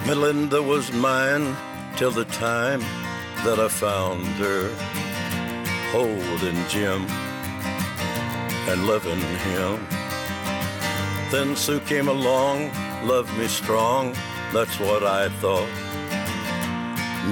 Melinda 0.07 0.59
was 0.67 0.91
mine 0.95 1.55
till 1.99 2.11
the 2.11 2.25
time 2.25 2.83
that 3.45 3.59
I 3.59 3.69
found 3.69 4.25
her 4.39 4.71
holding 5.93 6.57
Jim 6.71 7.07
and 8.69 8.87
loving 8.87 9.21
him. 9.21 9.87
Then 11.31 11.57
Sue 11.57 11.81
came 11.81 12.09
along, 12.09 12.71
loved 13.03 13.37
me 13.39 13.49
strong, 13.49 14.15
that's 14.53 14.79
what 14.79 15.03
I 15.03 15.29
thought. 15.41 15.73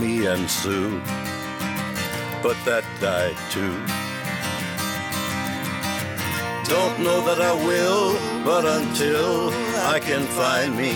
Me 0.00 0.26
and 0.26 0.50
Sue, 0.50 1.00
but 2.42 2.56
that 2.64 2.84
died 3.00 3.36
too. 3.50 3.76
Don't 6.68 6.98
know 7.00 7.20
that 7.28 7.40
I 7.40 7.54
will, 7.68 8.12
but 8.44 8.64
until 8.64 9.50
I 9.94 10.00
can 10.00 10.24
find 10.40 10.76
me 10.76 10.92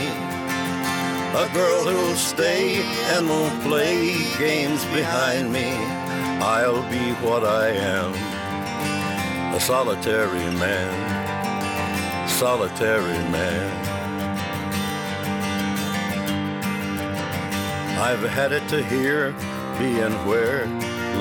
a 1.32 1.48
girl 1.54 1.84
who'll 1.84 2.16
stay 2.16 2.82
and 3.14 3.28
won't 3.28 3.62
play 3.62 4.16
games 4.36 4.84
behind 4.86 5.52
me. 5.52 5.70
I'll 6.42 6.82
be 6.90 7.12
what 7.24 7.44
I 7.44 7.68
am, 7.68 8.12
solitary 9.60 10.50
man, 10.56 12.28
solitary 12.28 13.18
man. 13.30 13.70
I've 18.00 18.22
had 18.22 18.52
it 18.52 18.66
to 18.70 18.82
hear, 18.82 19.32
being 19.78 20.12
where 20.26 20.66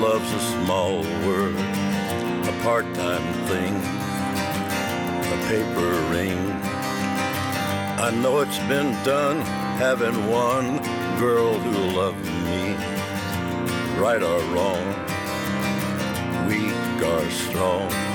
love's 0.00 0.32
a 0.32 0.40
small 0.40 1.02
word, 1.26 1.54
a 1.54 2.60
part-time 2.62 3.26
thing, 3.44 3.76
a 5.22 5.38
paper 5.46 5.90
ring. 6.10 6.38
I 8.00 8.10
know 8.10 8.40
it's 8.40 8.58
been 8.60 8.92
done 9.04 9.40
having 9.76 10.16
one 10.28 10.78
girl 11.20 11.58
who 11.58 11.98
loved 11.98 12.24
me, 12.24 12.74
right 14.00 14.22
or 14.22 14.40
wrong, 14.54 14.86
weak 16.48 17.02
or 17.06 17.30
strong. 17.30 18.09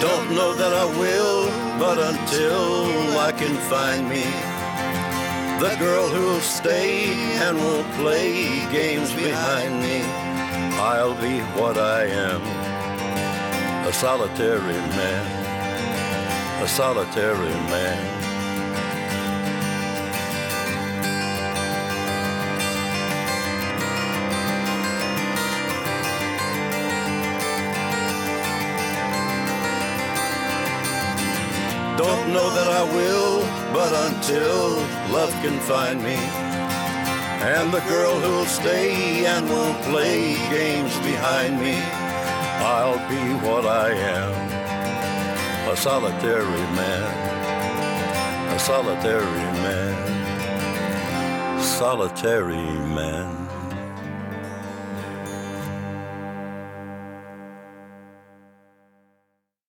Don't 0.00 0.30
know 0.34 0.54
that 0.54 0.72
I 0.72 0.86
will, 0.98 1.44
but 1.78 1.98
until 1.98 3.18
I 3.18 3.32
can 3.32 3.54
find 3.68 4.08
me 4.08 4.24
the 5.60 5.76
girl 5.76 6.08
who'll 6.08 6.40
stay 6.40 7.12
and 7.44 7.58
won't 7.58 7.92
play 7.96 8.44
games 8.72 9.12
behind 9.12 9.82
me, 9.82 10.00
I'll 10.80 11.14
be 11.20 11.40
what 11.60 11.76
I 11.76 12.04
am, 12.06 12.40
a 13.86 13.92
solitary 13.92 14.80
man, 14.96 16.62
a 16.64 16.68
solitary 16.68 17.54
man. 17.68 18.19
Until 34.20 34.76
love 35.14 35.32
can 35.40 35.58
find 35.60 36.02
me, 36.02 36.18
and 37.56 37.72
the 37.72 37.80
girl 37.88 38.20
who'll 38.20 38.44
stay 38.44 39.24
and 39.24 39.48
won't 39.48 39.80
play 39.84 40.34
games 40.50 40.94
behind 40.98 41.58
me, 41.58 41.76
I'll 42.60 43.00
be 43.08 43.46
what 43.46 43.64
I 43.64 43.92
am, 43.92 45.70
a 45.70 45.74
solitary 45.74 46.64
man, 46.76 48.54
a 48.54 48.58
solitary 48.58 49.44
man, 49.64 49.96
solitary 51.62 52.78
man. 52.94 53.49